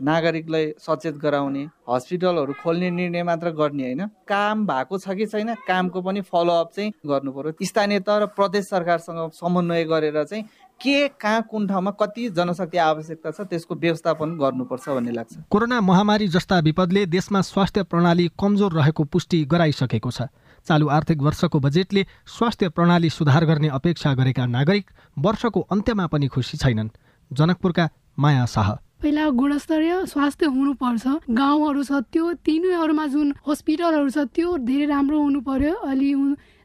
नागरिकलाई 0.01 0.65
सचेत 0.79 1.15
गराउने 1.21 1.63
हस्पिटलहरू 1.89 2.53
खोल्ने 2.63 2.89
निर्णय 2.91 3.23
मात्र 3.23 3.49
गर्ने 3.53 3.83
होइन। 3.83 4.01
काम 4.27 4.65
भएको 4.65 4.97
छ 4.97 5.13
कि 5.13 5.25
छैन 5.27 5.53
कामको 5.67 6.01
पनि 6.01 6.21
फलोअप 6.25 6.71
चाहिँ 6.75 6.91
गर्नु 7.05 7.31
पर्यो 7.31 7.53
स्थानीय 7.61 7.99
तर 8.01 8.25
प्रदेश 8.33 8.65
सरकारसँग 8.65 9.29
समन्वय 9.31 9.83
गरेर 9.85 10.23
चाहिँ 10.23 10.43
के 10.81 11.07
कहाँ 11.21 11.41
कुन 11.45 11.67
ठाउँमा 11.67 11.91
कति 11.93 12.29
जनशक्ति 12.33 12.77
आवश्यकता 12.81 13.31
छ 13.31 13.45
त्यसको 13.45 13.75
व्यवस्थापन 13.77 14.37
गर्नुपर्छ 14.37 14.89
भन्ने 14.89 15.11
लाग्छ। 15.11 15.37
कोरोना 15.45 15.81
महामारी 15.81 16.27
जस्ता 16.27 16.59
विपदले 16.59 17.05
देशमा 17.05 17.41
स्वास्थ्य 17.45 17.83
प्रणाली 17.85 18.27
कमजोर 18.33 18.73
रहेको 18.73 19.03
पुष्टि 19.05 19.43
गराइसकेको 19.45 20.11
छ। 20.11 20.21
चालु 20.67 20.87
आर्थिक 20.89 21.21
वर्षको 21.21 21.59
बजेटले 21.59 22.05
स्वास्थ्य 22.27 22.69
प्रणाली 22.69 23.09
सुधार 23.09 23.45
गर्ने 23.45 23.67
अपेक्षा 23.69 24.13
गरेका 24.13 24.45
नागरिक 24.47 24.85
वर्षको 25.19 25.59
अन्त्यमा 25.71 26.05
पनि 26.07 26.27
खुसी 26.27 26.57
छैनन्। 26.57 26.89
जनकपुरका 27.31 27.89
माया 28.19 28.45
शाह। 28.45 28.71
पहिला 29.01 29.29
गुणस्तरीय 29.33 29.93
स्वास्थ्य 30.05 30.45
हुनुपर्छ। 30.45 31.05
गाउँहरू 31.31 31.83
छ 31.83 31.91
त्यो 32.13 32.25
तिनीहरूमा 32.45 33.05
जुन 33.07 33.33
हस्पिटलहरू 33.47 34.09
छ 34.09 34.29
त्यो 34.29 34.57
धेरै 34.61 34.85
राम्रो 34.85 35.19
हुनु 35.21 35.41
पर्यो 35.41 35.73
अलि 35.89 36.13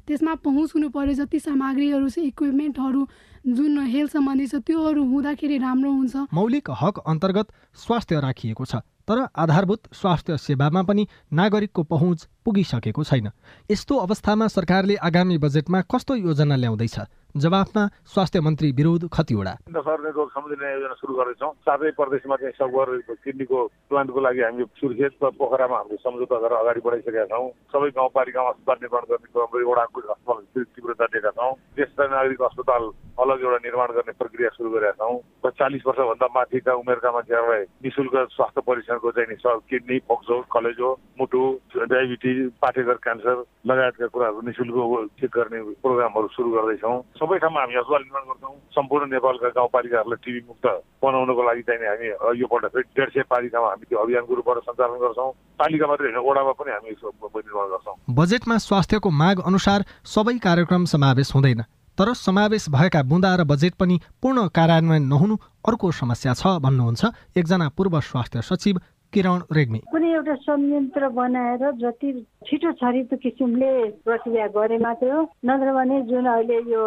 त्यसमा 0.06 0.34
पहुँच 0.44 0.72
हुनु 0.74 0.88
पर्यो 0.92 1.14
जति 1.14 1.38
सामग्रीहरू 1.40 2.08
छ 2.08 2.18
इक्विपमेन्टहरू 2.30 3.00
जुन 3.46 3.78
हेल्थ 3.86 4.12
सम्बन्धी 4.12 4.46
छ 4.46 4.54
त्योहरू 4.66 5.02
हुँदाखेरि 5.04 5.56
राम्रो 5.58 5.90
हुन्छ। 5.90 6.14
मौलिक 6.34 6.70
हक 6.82 6.98
अन्तर्गत 7.06 7.46
स्वास्थ्य 7.78 8.20
राखिएको 8.20 8.64
छ। 8.64 8.82
तर 9.08 9.26
आधारभूत 9.36 9.82
स्वास्थ्य 9.92 10.36
सेवामा 10.38 10.82
पनि 10.82 11.06
नागरिकको 11.32 11.82
पहुँच 11.82 12.28
पुगिसकेको 12.44 13.04
छैन। 13.04 13.30
यस्तो 13.70 13.96
अवस्थामा 13.96 14.46
सरकारले 14.48 14.94
आगामी 14.96 15.38
बजेटमा 15.38 15.80
कस्तो 15.80 16.14
योजना 16.14 16.56
ल्याउँदैछ? 16.56 16.98
जवाफमा 17.36 17.86
स्वास्थ्य 18.12 18.40
मन्त्री 18.40 18.70
विरोध 18.72 19.08
खतिवडा। 19.12 19.54
सर्ने 19.86 20.10
रोग 20.10 20.28
सम्बन्धी 20.30 20.66
योजना 20.66 20.94
सुरु 21.00 21.14
गर्दैछौँ 21.14 21.52
सातै 21.66 21.90
प्रदेशमा 21.98 22.36
चाहिँ 22.36 22.54
सगुवार 22.58 22.88
किडनीको 23.24 23.58
प्लान्टको 23.88 24.20
लागि 24.20 24.40
हामी 24.42 24.64
सुर्खेत 24.80 25.12
पोखरामा 25.38 25.76
हामीले 25.76 25.96
सम्झौता 26.02 26.36
गरेर 26.36 26.58
अगाडि 26.58 26.80
बढाइसकेका 26.86 27.24
छौँ। 27.32 27.48
सबै 27.72 27.90
गाउँपालिकामा 27.96 28.50
अस्पताल 28.50 28.78
निर्माण 28.82 29.04
गर्ने 29.10 29.28
एउटा 29.62 29.82
अस्पताल 29.84 30.38
तीव्रता 30.56 31.06
दिएका 31.12 31.30
छौँ। 31.36 31.52
ज्येष्ठ 31.76 32.00
नागरिक 32.00 32.42
अस्पताल 32.42 32.82
अलग 33.16 33.38
एउटा 33.44 33.58
निर्माण 33.66 33.88
गर्ने 33.96 34.12
प्रक्रिया 34.20 34.48
सुरु 34.56 34.70
गरेका 34.70 34.92
छौँ। 35.00 35.16
चालिस 35.46 35.82
वर्षभन्दा 35.86 36.26
माथिका 36.34 36.72
उमेरका 36.74 37.10
मान्छेहरूलाई 37.12 37.62
निशुल्क 37.84 38.14
स्वास्थ्य 38.34 38.60
परीक्षणको 38.66 39.10
चाहिँ 39.16 39.60
किडनी 39.70 39.98
फोक्सो 40.08 40.36
कलेजो 40.52 40.88
मुटु 41.20 41.42
डायबिटिज 41.86 42.38
पाठेघर 42.62 42.96
क्यान्सर 43.04 43.36
लगायतका 43.66 44.06
कुराहरू 44.14 44.40
निशुल्क 44.46 44.76
चेक 45.20 45.30
गर्ने 45.36 45.60
प्रोग्रामहरू 45.82 46.28
सुरु 46.36 46.50
गर्दैछौँ। 46.50 46.96
सबै 47.26 47.38
ठाउँमा 47.42 47.60
हामी 47.60 47.74
अस्पताल 47.82 48.02
निर्माण 48.06 48.24
गर्छौँ। 48.30 48.54
सम्पूर्ण 48.70 49.04
नेपालका 49.10 49.48
गाउँपालिकाहरूलाई 49.58 50.18
टिबी 50.22 50.40
मुक्त 50.46 50.66
बनाउनको 51.02 51.42
लागि 51.42 51.62
चाहिँ 51.66 51.86
हामी 51.90 52.06
योपल्ट 52.38 52.64
फेरि 52.70 52.86
डेढ 52.94 53.08
सय 53.10 53.22
पालिकामा 53.26 53.66
हामी 53.66 53.84
त्यो 53.90 53.98
अभियानको 53.98 54.34
रूपबाट 54.38 54.58
सञ्चालन 54.62 54.98
गर्छौँ। 55.02 55.30
पालिका 55.58 55.86
मात्रै 55.90 56.06
होइन 56.06 56.22
ओडामा 56.22 56.52
पनि 56.54 56.70
हामी 56.70 56.90
निर्माण 56.94 57.66
गर्छौँ। 57.74 57.94
बजेटमा 58.14 58.56
स्वास्थ्यको 58.62 59.10
माग 59.10 59.36
अनुसार 59.42 59.80
सबै 60.06 60.38
कार्यक्रम 60.38 60.84
समावेश 60.86 61.34
हुँदैन। 61.34 61.62
तर 61.98 62.12
समावेश 62.14 62.68
भएका 62.70 63.02
बुँदा 63.10 63.30
र 63.34 63.44
बजेट 63.50 63.74
पनि 63.74 63.96
पूर्ण 64.22 64.46
कार्यान्वयन 64.52 65.04
नहुनु 65.08 65.34
अर्को 65.66 65.90
समस्या 65.90 66.32
छ 66.36 66.60
भन्नुहुन्छ 66.62 67.02
एकजना 67.40 67.66
पूर्व 67.76 68.00
स्वास्थ्य 68.02 68.42
सचिव 68.44 68.76
किरण 69.12 69.40
रेग्मी। 69.52 69.78
कुनै 69.90 70.10
एउटा 70.12 70.34
संयन्त्र 70.34 71.08
बनाएर 71.08 71.70
जति 71.80 72.08
छिटो 72.46 72.72
छरितो 72.72 73.16
किसिमले 73.16 73.70
प्रक्रिया 74.04 74.46
गरे 74.56 74.78
मात्रै 74.78 75.10
हो। 75.10 75.22
नत्र 75.44 75.72
भने 75.72 76.02
जुन 76.02 76.26
अहिले 76.26 76.58
यो 76.72 76.82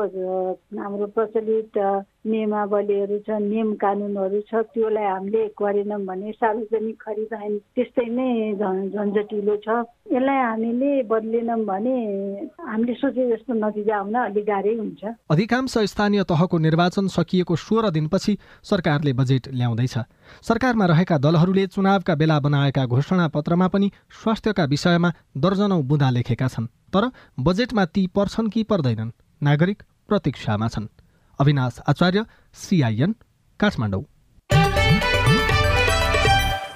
हाम्रो 0.79 1.05
प्रचलित 1.15 1.77
नियमावलीहरू 2.25 3.17
छ 3.25 3.29
नियम 3.39 3.73
कानुनहरू 3.79 4.39
छ 4.49 4.61
त्यसलाई 4.75 5.05
हामीले 5.05 5.43
गरेनौँ 5.55 5.99
भने 6.05 6.31
सार्वजनिक 6.35 6.97
खरिद 6.99 7.33
ऐन 7.33 7.57
त्यस्तै 7.75 8.07
नै 8.11 8.29
झन्झटिलो 8.59 9.55
छ। 9.63 9.67
यसलाई 10.11 10.39
हामीले 10.43 10.91
बदलेनौँ 11.07 11.59
भने 11.63 11.95
हामीले 12.59 12.93
सोचे 12.99 13.23
जस्तो 13.31 13.53
नतिजा 13.53 13.95
आउन 13.97 14.15
अलिक 14.19 14.45
गाह्रै 14.45 14.75
हुन्छ। 14.75 15.01
अधिकांश 15.31 15.77
स्थानीय 15.87 16.23
तहको 16.27 16.57
निर्वाचन 16.59 17.07
सकिएको 17.07 17.55
सोह्र 17.55 17.89
दिनपछि 17.89 18.37
सरकारले 18.63 19.13
बजेट 19.13 19.47
ल्याउँदैछ। 19.55 19.95
सरकारमा 20.43 20.85
रहेका 20.85 21.17
दलहरूले 21.17 21.65
चुनावका 21.67 22.15
बेला 22.15 22.39
बनाएका 22.39 22.85
घोषणा 22.85 23.27
पत्रमा 23.31 23.67
पनि 23.67 23.91
स्वास्थ्यका 24.11 24.63
विषयमा 24.65 25.09
दर्जनौ 25.37 25.81
बुँदा 25.81 26.09
लेखेका 26.09 26.47
छन्। 26.47 26.71
तर 26.91 27.03
बजेटमा 27.39 27.85
ती 27.85 28.07
पर्छन् 28.07 28.49
कि 28.49 28.63
पर्दैनन्? 28.63 29.11
नागरिक 29.41 29.83
प्रतीक्षामा 30.07 30.67
छन्। 30.67 30.87
अविनाश 31.39 31.79
आचार्य 31.87 32.25
सिआइएन 32.53 33.15
काठमाडौँ। 33.59 34.03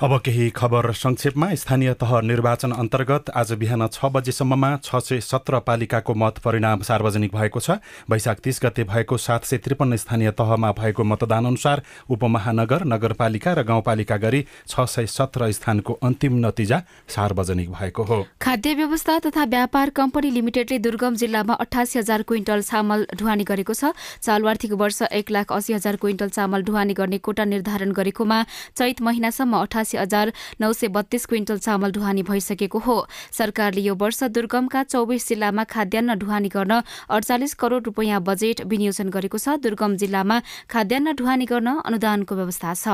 अब 0.03 0.17
केही 0.19 0.49
खबर 0.49 0.91
संक्षेपमा। 0.93 1.47
स्थानीय 1.55 1.93
तह 1.95 2.19
निर्वाचन 2.21 2.71
अन्तर्गत 2.73 3.29
आज 3.31 3.51
बिहान 3.55 3.87
छ 3.87 4.05
बजेसम्ममा 4.11 4.71
छ 4.77 4.99
सय 4.99 5.19
सत्र 5.21 5.59
पालिकाको 5.63 6.13
मत 6.13 6.39
परिणाम 6.43 6.81
सार्वजनिक 6.83 7.31
भएको 7.31 7.59
छ। 7.59 7.79
वैशाख 8.11 8.39
तीस 8.43 8.59
गते 8.63 8.83
भएको 8.83 9.17
सात 9.17 9.45
सय 9.45 9.57
त्रिपन्न 9.63 9.95
स्थानीय 9.95 10.31
तहमा 10.35 10.71
भएको 10.73 11.03
मतदान 11.03 11.45
अनुसार 11.45 11.81
उपमहानगर 12.09 12.83
नगरपालिका 12.85 13.53
र 13.53 13.63
गाउँपालिका 13.63 14.17
गरी 14.17 14.43
छ 14.67 14.83
सय 14.85 15.07
सत्र 15.07 15.51
स्थानको 15.53 15.93
अन्तिम 16.03 16.35
नतिजा 16.45 16.81
सार्वजनिक 17.07 17.71
भएको 17.71 18.03
हो। 18.03 18.19
खाद्य 18.41 18.73
व्यवस्था 18.75 19.17
तथा 19.23 19.43
व्यापार 19.55 19.89
कम्पनी 19.95 20.31
लिमिटेडले 20.31 20.79
दुर्गम 20.81 21.15
जिल्लामा 21.15 21.53
अठासी 21.63 21.99
हजार 21.99 22.21
क्विन्टल 22.27 22.61
चामल 22.63 23.07
ढुवानी 23.15 23.43
गरेको 23.45 23.73
छ। 23.73 23.95
चालु 24.19 24.47
आर्थिक 24.49 24.75
वर्ष 24.75 25.01
एक 25.13 25.31
लाख 25.31 25.53
अस्सी 25.53 25.73
हजार 25.73 25.95
क्विन्टल 25.95 26.35
चामल 26.35 26.67
ढुवानी 26.67 26.93
गर्ने 26.93 27.23
कोटा 27.23 27.45
निर्धारण 27.47 27.91
गरेकोमा 27.93 28.43
चैत 28.75 29.01
महिनासम्म 29.01 29.63
अठासी 29.63 29.91
अठासी 29.93 29.97
हजार 29.97 30.32
नौ 30.60 30.71
सय 30.73 30.88
बत्तीस 30.88 31.25
क्विन्टल 31.25 31.58
चामल 31.58 31.91
ढुवानी 31.91 32.23
भइसकेको 32.23 32.79
हो। 32.79 32.97
सरकारले 33.32 33.82
यो 33.82 33.95
वर्ष 33.95 34.23
दुर्गमका 34.34 34.84
चौबिस 34.84 35.27
जिल्लामा 35.27 35.63
खाद्यान्न 35.69 36.17
ढुवानी 36.17 36.49
गर्न 36.49 36.82
अडचालिस 37.10 37.53
करोड़ 37.53 37.84
रूपियाँ 37.84 38.21
बजेट 38.21 38.65
विनियोजन 38.65 39.10
गरेको 39.10 39.38
छ। 39.38 39.62
दुर्गम 39.62 39.95
जिल्लामा 39.97 40.41
खाद्यान्न 40.69 41.13
ढुवानी 41.13 41.45
गर्न 41.45 41.69
अनुदानको 41.86 42.36
व्यवस्था 42.36 42.73
छ। 42.73 42.88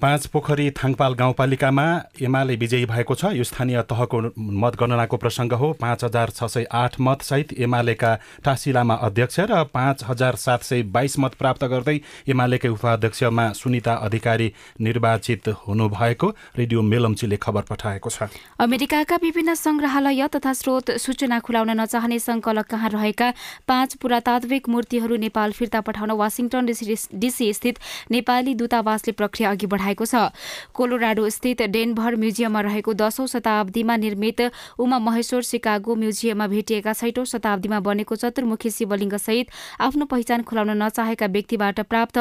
पाँच 0.00 0.26
पोखरी 0.30 0.70
थाङपाल 0.78 1.14
गाउँपालिकामा 1.18 1.84
एमाले 2.22 2.54
विजयी 2.56 2.86
भएको 2.86 3.14
छ। 3.14 3.34
यो 3.34 3.42
स्थानीय 3.42 3.82
तहको 3.82 4.18
मतगणनाको 4.38 5.16
प्रसङ्ग 5.18 5.52
हो। 5.52 5.72
पाँच 5.74 6.04
हजार 6.04 6.30
छ 6.30 6.46
सय 6.46 6.64
आठ 6.70 7.00
मतसहित 7.00 7.52
एमालेका 7.58 8.14
टासी 8.46 8.72
लामा 8.72 8.94
अध्यक्ष 8.94 9.40
र 9.50 9.62
पाँच 9.74 10.04
हजार 10.06 10.36
सात 10.38 10.62
सय 10.62 10.82
बाइस 10.88 11.18
मत 11.18 11.34
प्राप्त 11.34 11.64
गर्दै 11.64 11.98
एमालेकै 12.30 12.68
उपाध्यक्षमा 12.68 13.46
सुनिता 13.52 13.94
अधिकारी 14.06 14.52
निर्वाचित 14.78 15.48
हुनुभएको 15.66 16.28
रेडियो 16.58 16.82
मेलम्चीले 16.84 17.36
खबर 17.36 17.62
पठाएको 17.66 18.08
छ। 18.08 18.30
अमेरिकाका 18.60 19.16
विभिन्न 19.18 19.54
संग्रहालय 19.56 20.26
तथा 20.30 20.52
स्रोत 20.52 20.94
सूचना 20.96 21.38
खुलाउन 21.42 21.74
नचाहने 21.74 22.18
संकलक 22.20 22.70
कहाँ 22.70 22.90
रहेका 22.94 23.32
पाँच 23.66 23.98
पुरातात्विक 23.98 24.68
मूर्तिहरू 24.68 25.16
नेपाल 25.18 25.58
फिर्ता 25.58 25.80
पठाउन 25.82 26.10
वासिङटन 26.14 26.70
डिसी 27.18 27.52
स्थित 27.52 27.74
नेपाली 28.10 28.54
दूतावासले 28.54 29.12
प्रक्रिया 29.18 29.50
अघि 29.50 29.66
बढाए 29.66 29.86
देखाएको 29.88 30.04
छ। 30.04 30.32
कोलोराडो 30.74 31.28
स्थित 31.30 31.62
डेनभर 31.64 32.16
म्युजियममा 32.16 32.60
रहेको 32.60 32.92
दशौं 32.94 33.26
शताब्दीमा 33.26 33.96
निर्मित 33.96 34.40
उमा 34.78 34.98
महेश्वर 34.98 35.42
सिकागो 35.42 35.94
म्युजियममा 35.94 36.46
भेटिएका 36.46 36.92
छैटौं 36.92 37.24
शताब्दीमा 37.24 37.80
बनेको 37.80 38.16
चतुर्मुखी 38.16 38.70
शिवलिङ्ग 38.70 39.16
सहित 39.16 39.46
आफ्नो 39.80 40.04
पहिचान 40.04 40.42
खुलाउन 40.42 40.70
नचाहेका 40.82 41.26
व्यक्तिबाट 41.28 41.80
प्राप्त 41.88 42.18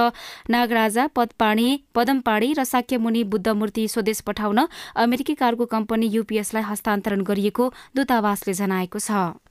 नागराजा 0.50 1.08
पदपाणी 1.16 1.68
पदमपाणी 1.96 2.54
र 2.54 2.64
साक्यमुनि 2.66 3.24
बुद्ध 3.26 3.48
मूर्ति 3.50 3.88
स्वदेश 3.88 4.22
पठाउन 4.22 4.68
अमेरिकी 4.98 5.34
कार्गो 5.36 5.66
कम्पनी 5.68 6.08
युपीएसलाई 6.08 6.64
हस्तान्तरण 6.64 7.22
गरिएको 7.24 7.74
दूतावासले 7.96 8.54
जनाएको 8.54 9.00
छ। 9.00 9.47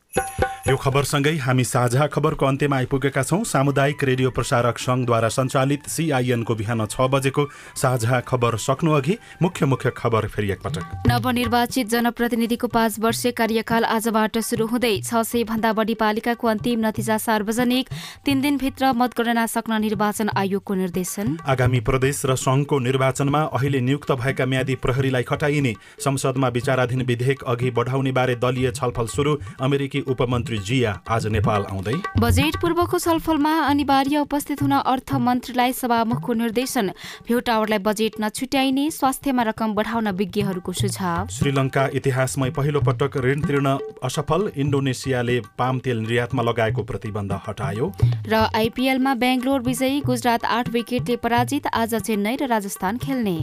यो 0.67 0.77
खबरसँगै 0.77 1.35
हामी 1.39 1.65
साझा 1.65 2.07
खबरको 2.11 2.47
अन्त्यमा 2.47 2.77
आइपुगेका 2.77 3.23
छौँ। 3.23 3.45
सामुदायिक 3.47 4.03
रेडियो 4.05 4.31
प्रसारक 4.35 4.79
सङ्घद्वारा 4.79 5.29
सञ्चालित 5.31 5.87
सिआइएनको 5.87 6.55
बिहान 6.55 6.87
छ 6.87 7.07
बजेको 7.07 7.43
साझा 7.79 8.19
खबर 8.27 8.57
सक्नु 8.59 8.91
अघि 8.93 9.15
मुख्य 9.43 9.67
मुख्य 9.67 9.91
खबर 9.97 10.27
फेरि 10.27 10.51
एकपटक। 10.51 11.07
नवनिर्वाचित 11.07 11.87
जनप्रतिनिधिको 11.87 12.67
पाँच 12.69 12.99
वर्षीय 12.99 13.33
कार्यकाल 13.33 13.85
आजबाट 13.87 14.39
सुरु 14.43 14.67
हुँदै 14.67 14.95
छ 15.07 15.23
सय 15.23 15.45
भन्दा 15.47 15.73
बढी 15.73 15.95
पालिकाको 15.95 16.49
अन्तिम 16.49 16.87
नतिजा 16.87 17.19
सार्वजनिक 17.21 17.87
तीन 18.27 18.41
दिनभित्र 18.43 18.93
मतगणना 18.93 19.47
सक्न 19.47 19.81
निर्वाचन 19.81 20.35
आयोगको 20.35 20.75
निर्देशन। 20.75 21.37
आगामी 21.47 21.81
प्रदेश 21.87 22.23
र 22.27 22.35
सङ्घको 22.37 22.79
निर्वाचनमा 22.81 23.43
अहिले 23.55 23.81
नियुक्त 23.87 24.13
भएका 24.19 24.47
म्यादी 24.47 24.75
प्रहरीलाई 24.83 25.23
खटाइने 25.23 25.75
संसदमा 26.03 26.49
विचाराधीन 26.59 27.07
विधेयक 27.07 27.47
अघि 27.47 27.71
बढाउने 27.71 28.13
बारे 28.13 28.35
दलीय 28.43 28.71
छलफल 28.73 29.07
सुरु 29.15 29.39
अमेरिकी 29.63 30.05
उपमन्त्री 30.07 30.59
जिया 30.59 30.93
आज 31.09 31.27
नेपाल 31.27 31.65
आउँदै। 31.71 31.95
बजेट 32.19 32.57
पूर्वको 32.57 32.99
छलफलमा 32.99 33.53
अनिवार्य 33.67 34.19
उपस्थित 34.19 34.63
हुन 34.63 34.73
अर्थमन्त्रीलाई 34.73 35.73
सभामुखको 35.73 36.33
निर्देशन। 36.33 36.91
भ्यू 37.27 37.41
टावरलाई 37.41 37.79
बजेट 37.79 38.15
नछुट्याइने 38.21 38.91
स्वास्थ्यमा 38.91 39.43
रकम 39.43 39.75
बढाउन 39.75 40.09
विज्ञहरूको 40.17 40.73
सुझाव। 40.73 41.27
श्रीलङ्का 41.29 41.89
इतिहासमै 41.95 42.51
पहिलो 42.51 42.81
पटक 42.81 43.17
ऋण 43.19 43.41
तिर्न 43.43 43.77
असफल 44.03 44.51
इन्डोनेसियाले 44.57 45.41
पाम 45.59 45.79
तेल 45.79 45.99
निर्यातमा 46.01 46.43
लगाएको 46.43 46.83
प्रतिबन्ध 46.83 47.33
हटायो। 47.49 47.93
र 48.29 48.35
आइपिएलमा 48.55 49.15
बेङ्गलोर 49.15 49.61
विजयी 49.63 50.01
गुजरात 50.03 50.45
आठ 50.47 50.69
विकेटले 50.71 51.17
पराजित 51.19 51.67
आज 51.75 51.95
चेन्नई 51.97 52.37
र 52.37 52.47
राजस्थान 52.47 52.97
खेल्ने। 52.99 53.37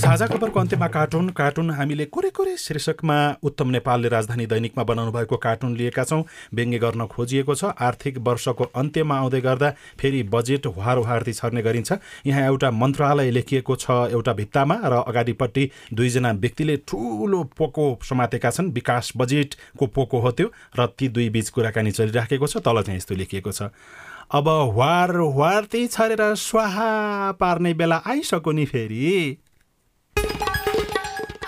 साझा 0.00 0.26
खबरको 0.26 0.60
अन्त्यमा 0.60 0.86
कार्टुन 0.88 1.28
कार्टुन 1.36 1.70
हामीले 1.70 2.04
कुरे 2.06 2.30
कुरे 2.30 2.56
शीर्षकमा 2.56 3.16
उत्तम 3.42 3.68
नेपालले 3.70 4.08
राजधानी 4.08 4.46
दैनिकमा 4.46 4.84
बनाउनु 4.84 5.12
भएको 5.12 5.36
कार्टुन 5.36 5.76
लिएका 5.76 5.99
छौँ। 6.04 6.24
व्यङ्ग्य 6.54 6.78
गर्न 6.78 7.06
खोजिएको 7.06 7.54
छ। 7.54 7.64
आर्थिक 7.80 8.18
वर्षको 8.18 8.64
अन्त्यमा 8.74 9.18
आउँदै 9.18 9.40
गर्दा 9.40 9.70
फेरि 9.98 10.22
बजेट 10.32 10.66
हुहार 10.66 10.96
हुहार्ती 10.98 11.32
छर्ने 11.32 11.62
गरिन्छ। 11.62 11.92
यहाँ 12.26 12.44
एउटा 12.46 12.70
मन्त्रालय 12.70 13.30
लेखिएको 13.30 13.76
छ 13.76 13.90
एउटा 14.10 14.32
भित्तामा 14.32 14.76
र 14.84 15.02
अगाडिपट्टि 15.06 15.70
दुईजना 15.94 16.30
व्यक्तिले 16.32 16.76
ठुलो 16.88 17.42
पोको 17.56 17.98
समातेका 18.02 18.50
छन्। 18.50 18.72
विकास 18.72 19.12
बजेटको 19.16 19.86
पोको 19.86 20.18
हो 20.20 20.30
त्यो 20.30 20.50
र 20.78 20.86
ती 20.98 21.08
दुई 21.08 21.28
बीच 21.30 21.48
कुराकानी 21.50 21.90
चलिराखेको 21.90 22.46
छ। 22.46 22.56
तल 22.58 22.82
चाहिँ 22.82 22.96
यस्तो 22.96 23.14
लेखिएको 23.14 23.52
छ। 23.52 23.70
अब 24.30 24.48
वार 24.74 25.16
वार्ती 25.36 25.86
छरेर 25.86 26.34
स्वाहा 26.34 26.90
पार्ने 27.40 27.74
बेला 27.74 27.96
आइसक्यो 28.06 28.52
नि 28.52 28.64
फेरि। 28.64 29.38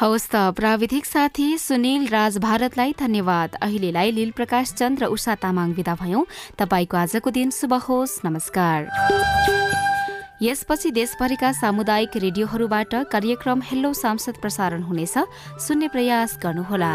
हवस् 0.03 0.27
त 0.35 0.37
प्राविधिक 0.59 1.07
साथी 1.07 1.59
सुनिल 1.59 2.07
राज 2.11 2.39
भारतलाई 2.43 2.95
धन्यवाद। 2.99 3.55
अहिलेलाई 3.63 4.11
लील 4.11 4.31
प्रकाश 4.35 4.73
चन्द 4.75 4.99
र 4.99 5.07
उषा 5.07 5.35
तामाङ 5.39 5.79
विदा 5.79 5.95
भयौँ। 5.95 6.27
तपाईँको 6.59 6.97
आजको 6.97 7.31
दिन 7.31 7.51
शुभ 7.55 7.75
होस्। 7.87 8.27
नमस्कार। 8.27 8.91
यसपछि 10.43 10.91
देशभरिका 10.91 11.53
सामुदायिक 11.55 12.17
रेडियोहरूबाट 12.19 13.15
कार्यक्रम 13.15 13.63
हेलो 13.63 13.93
सांसद 13.95 14.43
प्रसारण 14.43 14.83
हुनेछ। 14.83 15.15
सुन्ने 15.63 15.89
प्रयास 15.95 16.39
गर्नुहोला। 16.43 16.91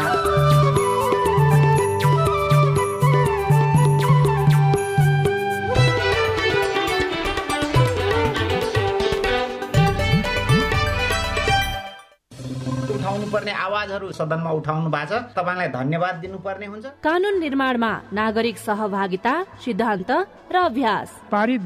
पर्ने 13.28 13.52
आवाजहरू 13.52 14.12
सदनमा 14.12 14.50
उठाउनु 14.50 14.88
भएको 14.90 15.06
छ। 15.10 15.36
तपाईँलाई 15.36 15.68
धन्यवाद 15.68 16.14
दिनुपर्ने 16.24 16.66
हुन्छ। 16.66 16.86
कानून 17.04 17.34
निर्माणमा 17.38 17.92
नागरिक 18.12 18.56
सहभागिता 18.58 19.34
सिद्धान्त 19.64 20.10
र 20.52 20.56
अभ्यास। 20.56 21.08
पारित 21.30 21.60